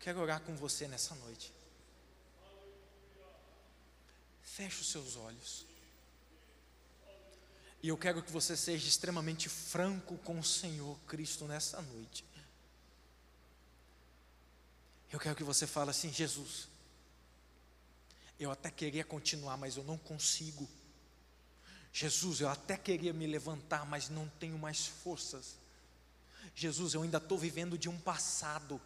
Quero 0.00 0.18
orar 0.18 0.40
com 0.40 0.56
você 0.56 0.88
nessa 0.88 1.14
noite. 1.14 1.59
Feche 4.56 4.80
os 4.80 4.90
seus 4.90 5.16
olhos. 5.16 5.64
E 7.82 7.88
eu 7.88 7.96
quero 7.96 8.22
que 8.22 8.32
você 8.32 8.56
seja 8.56 8.88
extremamente 8.88 9.48
franco 9.48 10.18
com 10.18 10.38
o 10.38 10.44
Senhor 10.44 10.98
Cristo 11.06 11.46
nessa 11.46 11.80
noite. 11.80 12.24
Eu 15.12 15.18
quero 15.18 15.36
que 15.36 15.44
você 15.44 15.66
fale 15.66 15.90
assim: 15.90 16.12
Jesus, 16.12 16.68
eu 18.38 18.50
até 18.50 18.70
queria 18.70 19.04
continuar, 19.04 19.56
mas 19.56 19.76
eu 19.76 19.84
não 19.84 19.96
consigo. 19.96 20.68
Jesus, 21.92 22.40
eu 22.40 22.48
até 22.48 22.76
queria 22.76 23.12
me 23.12 23.26
levantar, 23.26 23.86
mas 23.86 24.08
não 24.08 24.28
tenho 24.40 24.58
mais 24.58 24.86
forças. 24.86 25.56
Jesus, 26.54 26.94
eu 26.94 27.02
ainda 27.02 27.18
estou 27.18 27.38
vivendo 27.38 27.78
de 27.78 27.88
um 27.88 27.98
passado. 27.98 28.80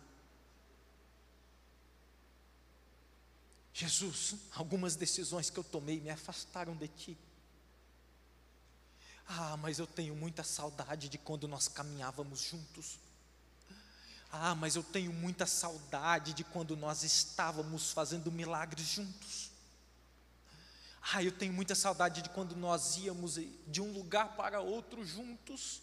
Jesus, 3.74 4.36
algumas 4.54 4.94
decisões 4.94 5.50
que 5.50 5.58
eu 5.58 5.64
tomei 5.64 5.98
me 6.00 6.08
afastaram 6.08 6.76
de 6.76 6.86
Ti. 6.86 7.18
Ah, 9.26 9.56
mas 9.56 9.80
eu 9.80 9.86
tenho 9.86 10.14
muita 10.14 10.44
saudade 10.44 11.08
de 11.08 11.18
quando 11.18 11.48
nós 11.48 11.66
caminhávamos 11.66 12.40
juntos. 12.40 12.98
Ah, 14.30 14.54
mas 14.54 14.76
eu 14.76 14.82
tenho 14.84 15.12
muita 15.12 15.44
saudade 15.44 16.32
de 16.34 16.44
quando 16.44 16.76
nós 16.76 17.02
estávamos 17.02 17.90
fazendo 17.90 18.30
milagres 18.30 18.86
juntos. 18.86 19.50
Ah, 21.12 21.22
eu 21.22 21.32
tenho 21.32 21.52
muita 21.52 21.74
saudade 21.74 22.22
de 22.22 22.30
quando 22.30 22.54
nós 22.54 22.96
íamos 22.96 23.40
de 23.66 23.80
um 23.80 23.92
lugar 23.92 24.36
para 24.36 24.60
outro 24.60 25.04
juntos. 25.04 25.82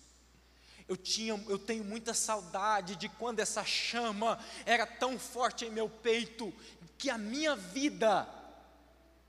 Eu, 0.88 0.98
tinha, 0.98 1.34
eu 1.48 1.60
tenho 1.60 1.84
muita 1.84 2.14
saudade 2.14 2.96
de 2.96 3.08
quando 3.08 3.40
essa 3.40 3.64
chama 3.64 4.40
era 4.66 4.86
tão 4.86 5.18
forte 5.20 5.66
em 5.66 5.72
meu 5.72 5.90
peito 5.90 6.54
que 7.02 7.10
a 7.10 7.18
minha 7.18 7.56
vida 7.56 8.30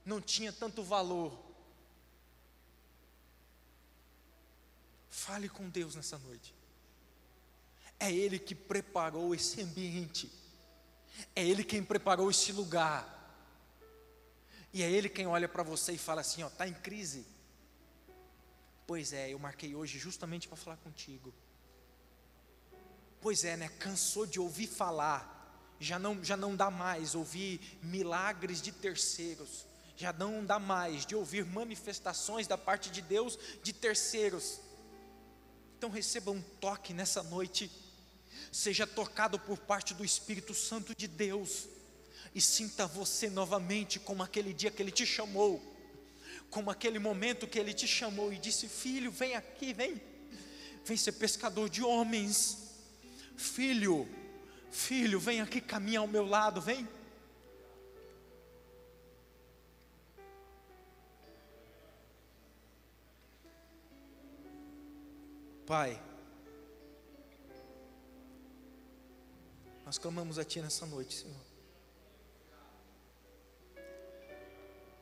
não 0.04 0.20
tinha 0.20 0.52
tanto 0.52 0.82
valor. 0.82 1.32
Fale 5.08 5.48
com 5.48 5.70
Deus 5.70 5.94
nessa 5.94 6.18
noite. 6.18 6.54
É 7.98 8.12
Ele 8.12 8.38
que 8.38 8.54
preparou 8.54 9.34
esse 9.34 9.62
ambiente, 9.62 10.30
é 11.34 11.42
Ele 11.42 11.64
quem 11.64 11.82
preparou 11.82 12.30
esse 12.30 12.52
lugar, 12.52 13.08
e 14.70 14.82
é 14.82 14.90
Ele 14.90 15.08
quem 15.08 15.26
olha 15.26 15.48
para 15.48 15.62
você 15.62 15.92
e 15.92 15.98
fala 15.98 16.20
assim: 16.20 16.42
ó, 16.42 16.48
está 16.48 16.68
em 16.68 16.74
crise. 16.74 17.26
Pois 18.86 19.14
é, 19.14 19.32
eu 19.32 19.38
marquei 19.38 19.74
hoje 19.74 19.98
justamente 19.98 20.46
para 20.46 20.58
falar 20.58 20.76
contigo. 20.76 21.32
Pois 23.18 23.44
é, 23.44 23.56
né? 23.56 23.70
Cansou 23.78 24.26
de 24.26 24.38
ouvir 24.38 24.66
falar, 24.66 25.41
já 25.82 25.98
não, 25.98 26.22
já 26.22 26.36
não 26.36 26.54
dá 26.54 26.70
mais 26.70 27.14
ouvir 27.14 27.60
milagres 27.82 28.62
de 28.62 28.70
terceiros, 28.70 29.66
já 29.96 30.12
não 30.12 30.44
dá 30.44 30.58
mais 30.58 31.04
de 31.04 31.14
ouvir 31.14 31.44
manifestações 31.44 32.46
da 32.46 32.56
parte 32.56 32.90
de 32.90 33.02
Deus 33.02 33.38
de 33.62 33.72
terceiros. 33.72 34.60
Então 35.76 35.90
receba 35.90 36.30
um 36.30 36.40
toque 36.60 36.94
nessa 36.94 37.22
noite 37.22 37.70
seja 38.50 38.86
tocado 38.86 39.38
por 39.38 39.58
parte 39.58 39.94
do 39.94 40.04
Espírito 40.04 40.54
Santo 40.54 40.94
de 40.94 41.06
Deus 41.08 41.68
e 42.34 42.40
sinta 42.40 42.86
você 42.86 43.28
novamente 43.28 43.98
como 43.98 44.22
aquele 44.22 44.52
dia 44.52 44.70
que 44.70 44.82
Ele 44.82 44.90
te 44.90 45.06
chamou, 45.06 45.60
como 46.50 46.70
aquele 46.70 46.98
momento 46.98 47.46
que 47.46 47.58
Ele 47.58 47.72
te 47.72 47.86
chamou 47.86 48.32
e 48.32 48.38
disse: 48.38 48.68
Filho, 48.68 49.10
vem 49.10 49.34
aqui, 49.34 49.72
vem, 49.72 50.00
vem 50.84 50.96
ser 50.96 51.12
pescador 51.12 51.68
de 51.68 51.82
homens, 51.82 52.58
filho, 53.36 54.08
filho, 54.72 55.20
vem 55.20 55.40
aqui 55.40 55.60
caminhar 55.60 56.00
ao 56.00 56.08
meu 56.08 56.26
lado, 56.26 56.60
vem. 56.60 56.88
Pai, 65.64 66.02
Nós 69.92 69.98
clamamos 69.98 70.38
a 70.38 70.44
Ti 70.44 70.62
nessa 70.62 70.86
noite, 70.86 71.14
Senhor. 71.16 71.36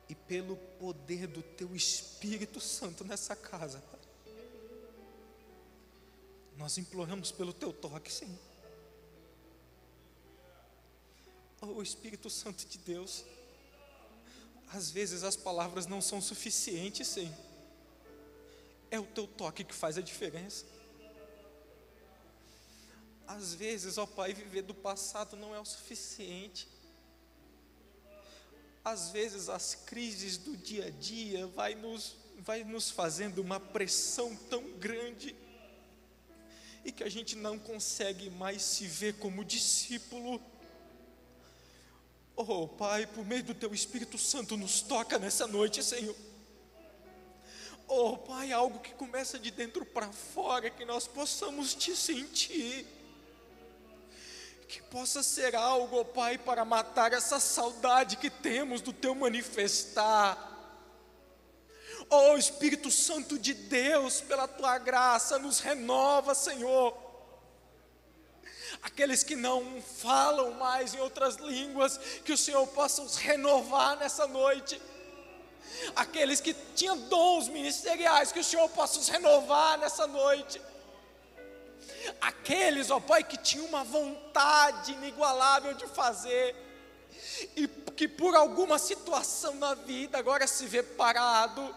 E 0.09 0.13
pelo 0.13 0.57
poder 0.57 1.27
do 1.27 1.41
Teu 1.41 1.73
Espírito 1.73 2.59
Santo 2.59 3.05
nessa 3.05 3.33
casa, 3.33 3.81
Pai. 3.89 4.01
Nós 6.57 6.77
imploramos 6.77 7.31
pelo 7.31 7.53
Teu 7.53 7.71
toque, 7.71 8.11
Senhor. 8.11 8.50
Oh 11.61 11.81
Espírito 11.81 12.27
Santo 12.27 12.65
de 12.65 12.79
Deus, 12.79 13.23
às 14.73 14.89
vezes 14.89 15.23
as 15.23 15.35
palavras 15.35 15.85
não 15.85 16.01
são 16.01 16.19
suficientes, 16.19 17.07
Senhor. 17.07 17.37
É 18.89 18.99
o 18.99 19.05
Teu 19.05 19.27
toque 19.27 19.63
que 19.63 19.73
faz 19.73 19.97
a 19.97 20.01
diferença. 20.01 20.65
Às 23.27 23.53
vezes, 23.53 23.97
ó 23.97 24.05
Pai, 24.05 24.33
viver 24.33 24.63
do 24.63 24.73
passado 24.73 25.37
não 25.37 25.55
é 25.55 25.59
o 25.59 25.65
suficiente. 25.65 26.67
Às 28.83 29.11
vezes 29.11 29.47
as 29.47 29.75
crises 29.75 30.37
do 30.37 30.57
dia 30.57 30.87
a 30.87 30.89
dia 30.89 31.45
vai 31.47 31.75
nos 31.75 32.15
vai 32.39 32.63
nos 32.63 32.89
fazendo 32.89 33.39
uma 33.39 33.59
pressão 33.59 34.35
tão 34.49 34.63
grande 34.79 35.35
e 36.83 36.91
que 36.91 37.03
a 37.03 37.09
gente 37.09 37.35
não 37.35 37.59
consegue 37.59 38.31
mais 38.31 38.63
se 38.63 38.87
ver 38.87 39.17
como 39.19 39.45
discípulo. 39.45 40.41
Oh, 42.35 42.67
Pai, 42.67 43.05
por 43.05 43.25
meio 43.25 43.43
do 43.43 43.53
Teu 43.53 43.73
Espírito 43.73 44.17
Santo, 44.17 44.57
nos 44.57 44.81
toca 44.81 45.19
nessa 45.19 45.47
noite, 45.47 45.83
Senhor. 45.83 46.15
Oh, 47.87 48.17
Pai, 48.17 48.51
algo 48.51 48.79
que 48.79 48.93
começa 48.93 49.37
de 49.37 49.51
dentro 49.51 49.85
para 49.85 50.11
fora, 50.11 50.69
que 50.69 50.85
nós 50.85 51.07
possamos 51.07 51.73
te 51.73 51.95
sentir. 51.95 52.87
Que 54.67 54.81
possa 54.83 55.21
ser 55.21 55.55
algo, 55.55 55.99
oh, 55.99 56.05
Pai, 56.05 56.37
para 56.37 56.63
matar 56.63 57.13
essa 57.13 57.39
saudade 57.39 58.15
que 58.15 58.29
temos 58.29 58.81
do 58.81 58.93
Teu 58.93 59.13
manifestar 59.13 60.51
Oh 62.13 62.35
Espírito 62.35 62.91
Santo 62.91 63.39
de 63.39 63.53
Deus, 63.53 64.19
pela 64.19 64.45
tua 64.45 64.77
graça, 64.77 65.39
nos 65.39 65.61
renova, 65.61 66.35
Senhor. 66.35 66.93
Aqueles 68.81 69.23
que 69.23 69.35
não 69.35 69.81
falam 69.81 70.51
mais 70.51 70.93
em 70.93 70.99
outras 70.99 71.35
línguas, 71.35 71.97
que 72.25 72.33
o 72.33 72.37
Senhor 72.37 72.65
possa 72.67 73.01
os 73.01 73.15
renovar 73.15 73.97
nessa 73.97 74.25
noite. 74.25 74.81
Aqueles 75.95 76.41
que 76.41 76.53
tinham 76.75 76.97
dons 76.97 77.47
ministeriais, 77.47 78.31
que 78.31 78.39
o 78.39 78.43
Senhor 78.43 78.67
possa 78.69 78.99
os 78.99 79.07
renovar 79.07 79.77
nessa 79.77 80.07
noite. 80.07 80.61
Aqueles, 82.19 82.89
ó 82.89 82.99
Pai, 82.99 83.23
que 83.23 83.37
tinham 83.37 83.65
uma 83.67 83.83
vontade 83.83 84.93
inigualável 84.93 85.73
de 85.75 85.85
fazer, 85.87 86.55
e 87.55 87.67
que 87.67 88.07
por 88.07 88.35
alguma 88.35 88.79
situação 88.79 89.55
na 89.55 89.75
vida 89.75 90.17
agora 90.17 90.47
se 90.47 90.65
vê 90.65 90.81
parado, 90.81 91.75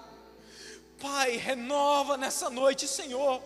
Pai, 1.00 1.36
renova 1.36 2.16
nessa 2.16 2.48
noite, 2.48 2.88
Senhor. 2.88 3.42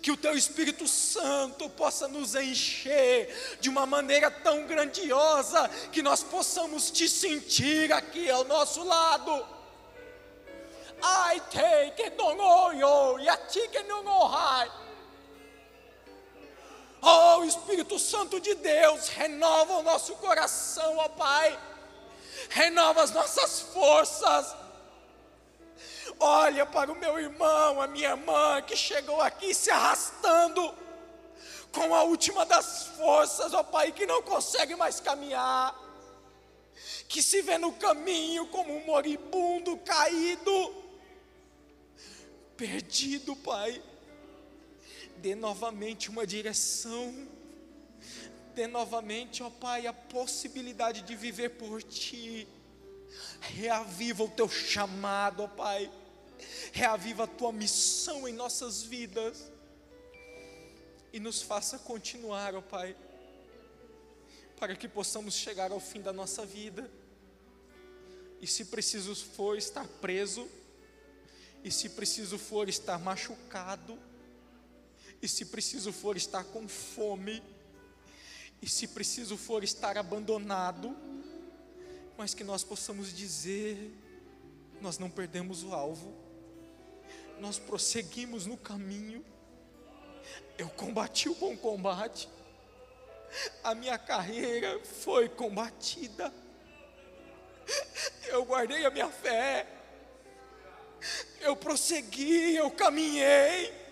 Que 0.00 0.10
o 0.10 0.16
Teu 0.16 0.36
Espírito 0.36 0.86
Santo 0.88 1.68
possa 1.70 2.08
nos 2.08 2.34
encher 2.34 3.58
de 3.60 3.68
uma 3.68 3.86
maneira 3.86 4.30
tão 4.30 4.66
grandiosa 4.66 5.68
que 5.90 6.02
nós 6.02 6.22
possamos 6.22 6.90
te 6.90 7.08
sentir 7.08 7.92
aqui 7.92 8.30
ao 8.30 8.44
nosso 8.44 8.82
lado. 8.84 9.46
Ai, 11.00 11.42
que 11.96 12.10
dongoyo, 12.10 13.18
e 13.18 13.28
a 13.28 13.36
ti 13.36 13.66
que 13.68 13.82
não 13.82 14.02
Oh, 17.04 17.42
Espírito 17.42 17.98
Santo 17.98 18.40
de 18.40 18.54
Deus, 18.54 19.08
renova 19.08 19.74
o 19.78 19.82
nosso 19.82 20.14
coração, 20.16 20.98
ó 20.98 21.08
Pai. 21.08 21.58
Renova 22.48 23.02
as 23.02 23.10
nossas 23.10 23.60
forças 23.60 24.61
Olha 26.24 26.64
para 26.64 26.92
o 26.92 26.94
meu 26.94 27.18
irmão, 27.18 27.82
a 27.82 27.88
minha 27.88 28.10
irmã 28.10 28.62
que 28.62 28.76
chegou 28.76 29.20
aqui 29.20 29.52
se 29.52 29.72
arrastando 29.72 30.72
com 31.72 31.92
a 31.92 32.04
última 32.04 32.46
das 32.46 32.84
forças, 32.96 33.52
ó 33.52 33.64
Pai, 33.64 33.90
que 33.90 34.06
não 34.06 34.22
consegue 34.22 34.76
mais 34.76 35.00
caminhar, 35.00 35.76
que 37.08 37.20
se 37.20 37.42
vê 37.42 37.58
no 37.58 37.72
caminho 37.72 38.46
como 38.46 38.72
um 38.72 38.84
moribundo 38.84 39.76
caído, 39.78 40.72
perdido, 42.56 43.34
Pai. 43.34 43.82
Dê 45.16 45.34
novamente 45.34 46.08
uma 46.08 46.24
direção, 46.24 47.26
dê 48.54 48.68
novamente, 48.68 49.42
ó 49.42 49.50
Pai, 49.50 49.88
a 49.88 49.92
possibilidade 49.92 51.02
de 51.02 51.16
viver 51.16 51.48
por 51.48 51.82
Ti. 51.82 52.46
Reaviva 53.40 54.22
o 54.22 54.28
teu 54.28 54.48
chamado, 54.48 55.42
ó 55.42 55.48
Pai 55.48 55.90
reaviva 56.72 57.24
a 57.24 57.26
tua 57.26 57.52
missão 57.52 58.26
em 58.28 58.32
nossas 58.32 58.82
vidas 58.82 59.50
e 61.12 61.20
nos 61.20 61.42
faça 61.42 61.78
continuar, 61.78 62.54
ó 62.54 62.62
Pai, 62.62 62.96
para 64.58 64.74
que 64.74 64.88
possamos 64.88 65.34
chegar 65.34 65.70
ao 65.70 65.80
fim 65.80 66.00
da 66.00 66.12
nossa 66.12 66.46
vida. 66.46 66.90
E 68.40 68.46
se 68.46 68.64
preciso 68.64 69.14
for 69.14 69.58
estar 69.58 69.86
preso, 70.00 70.48
e 71.62 71.70
se 71.70 71.90
preciso 71.90 72.38
for 72.38 72.68
estar 72.68 72.98
machucado, 72.98 73.98
e 75.20 75.28
se 75.28 75.44
preciso 75.44 75.92
for 75.92 76.16
estar 76.16 76.44
com 76.44 76.66
fome, 76.66 77.42
e 78.60 78.68
se 78.68 78.88
preciso 78.88 79.36
for 79.36 79.62
estar 79.62 79.98
abandonado, 79.98 80.96
mas 82.16 82.34
que 82.34 82.42
nós 82.42 82.64
possamos 82.64 83.12
dizer: 83.14 83.92
nós 84.80 84.98
não 84.98 85.10
perdemos 85.10 85.62
o 85.62 85.72
alvo, 85.72 86.12
nós 87.40 87.58
prosseguimos 87.58 88.46
no 88.46 88.56
caminho. 88.56 89.24
Eu 90.56 90.68
combati 90.68 91.28
o 91.28 91.34
bom 91.34 91.56
combate, 91.56 92.28
a 93.64 93.74
minha 93.74 93.98
carreira 93.98 94.80
foi 94.84 95.28
combatida, 95.28 96.32
eu 98.26 98.44
guardei 98.44 98.84
a 98.84 98.90
minha 98.90 99.08
fé, 99.08 99.66
eu 101.40 101.56
prossegui, 101.56 102.54
eu 102.54 102.70
caminhei. 102.70 103.82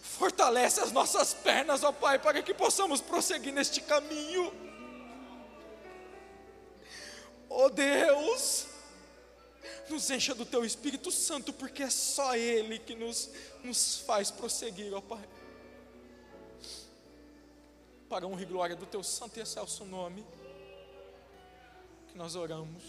Fortalece 0.00 0.80
as 0.80 0.90
nossas 0.90 1.34
pernas, 1.34 1.84
ó 1.84 1.92
Pai, 1.92 2.18
para 2.18 2.42
que 2.42 2.54
possamos 2.54 3.00
prosseguir 3.00 3.52
neste 3.52 3.80
caminho. 3.80 4.52
Oh 7.48 7.68
Deus, 7.68 8.66
nos 9.90 10.08
encha 10.10 10.34
do 10.34 10.44
teu 10.44 10.64
Espírito 10.64 11.10
Santo, 11.10 11.52
porque 11.52 11.82
é 11.82 11.90
só 11.90 12.36
Ele 12.36 12.78
que 12.78 12.94
nos, 12.94 13.30
nos 13.62 13.98
faz 14.06 14.30
prosseguir, 14.30 14.92
ó 14.94 15.00
Pai. 15.00 15.24
Para 18.08 18.26
honra 18.26 18.42
e 18.42 18.46
glória 18.46 18.76
do 18.76 18.86
teu 18.86 19.02
santo 19.02 19.38
e 19.38 19.42
excelso 19.42 19.84
nome, 19.84 20.24
que 22.10 22.16
nós 22.16 22.34
oramos. 22.34 22.82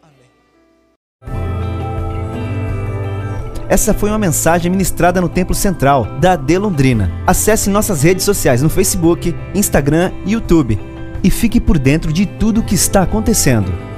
Amém. 0.00 0.30
Essa 3.68 3.92
foi 3.92 4.10
uma 4.10 4.18
mensagem 4.18 4.70
ministrada 4.70 5.20
no 5.20 5.28
Templo 5.28 5.54
Central 5.54 6.04
da 6.20 6.32
AD 6.32 6.58
Londrina. 6.58 7.10
Acesse 7.26 7.68
nossas 7.68 8.02
redes 8.02 8.24
sociais 8.24 8.62
no 8.62 8.70
Facebook, 8.70 9.34
Instagram 9.54 10.12
e 10.24 10.32
YouTube 10.32 10.92
e 11.24 11.30
fique 11.30 11.60
por 11.60 11.78
dentro 11.78 12.12
de 12.12 12.26
tudo 12.26 12.60
o 12.60 12.64
que 12.64 12.74
está 12.74 13.02
acontecendo. 13.02 13.91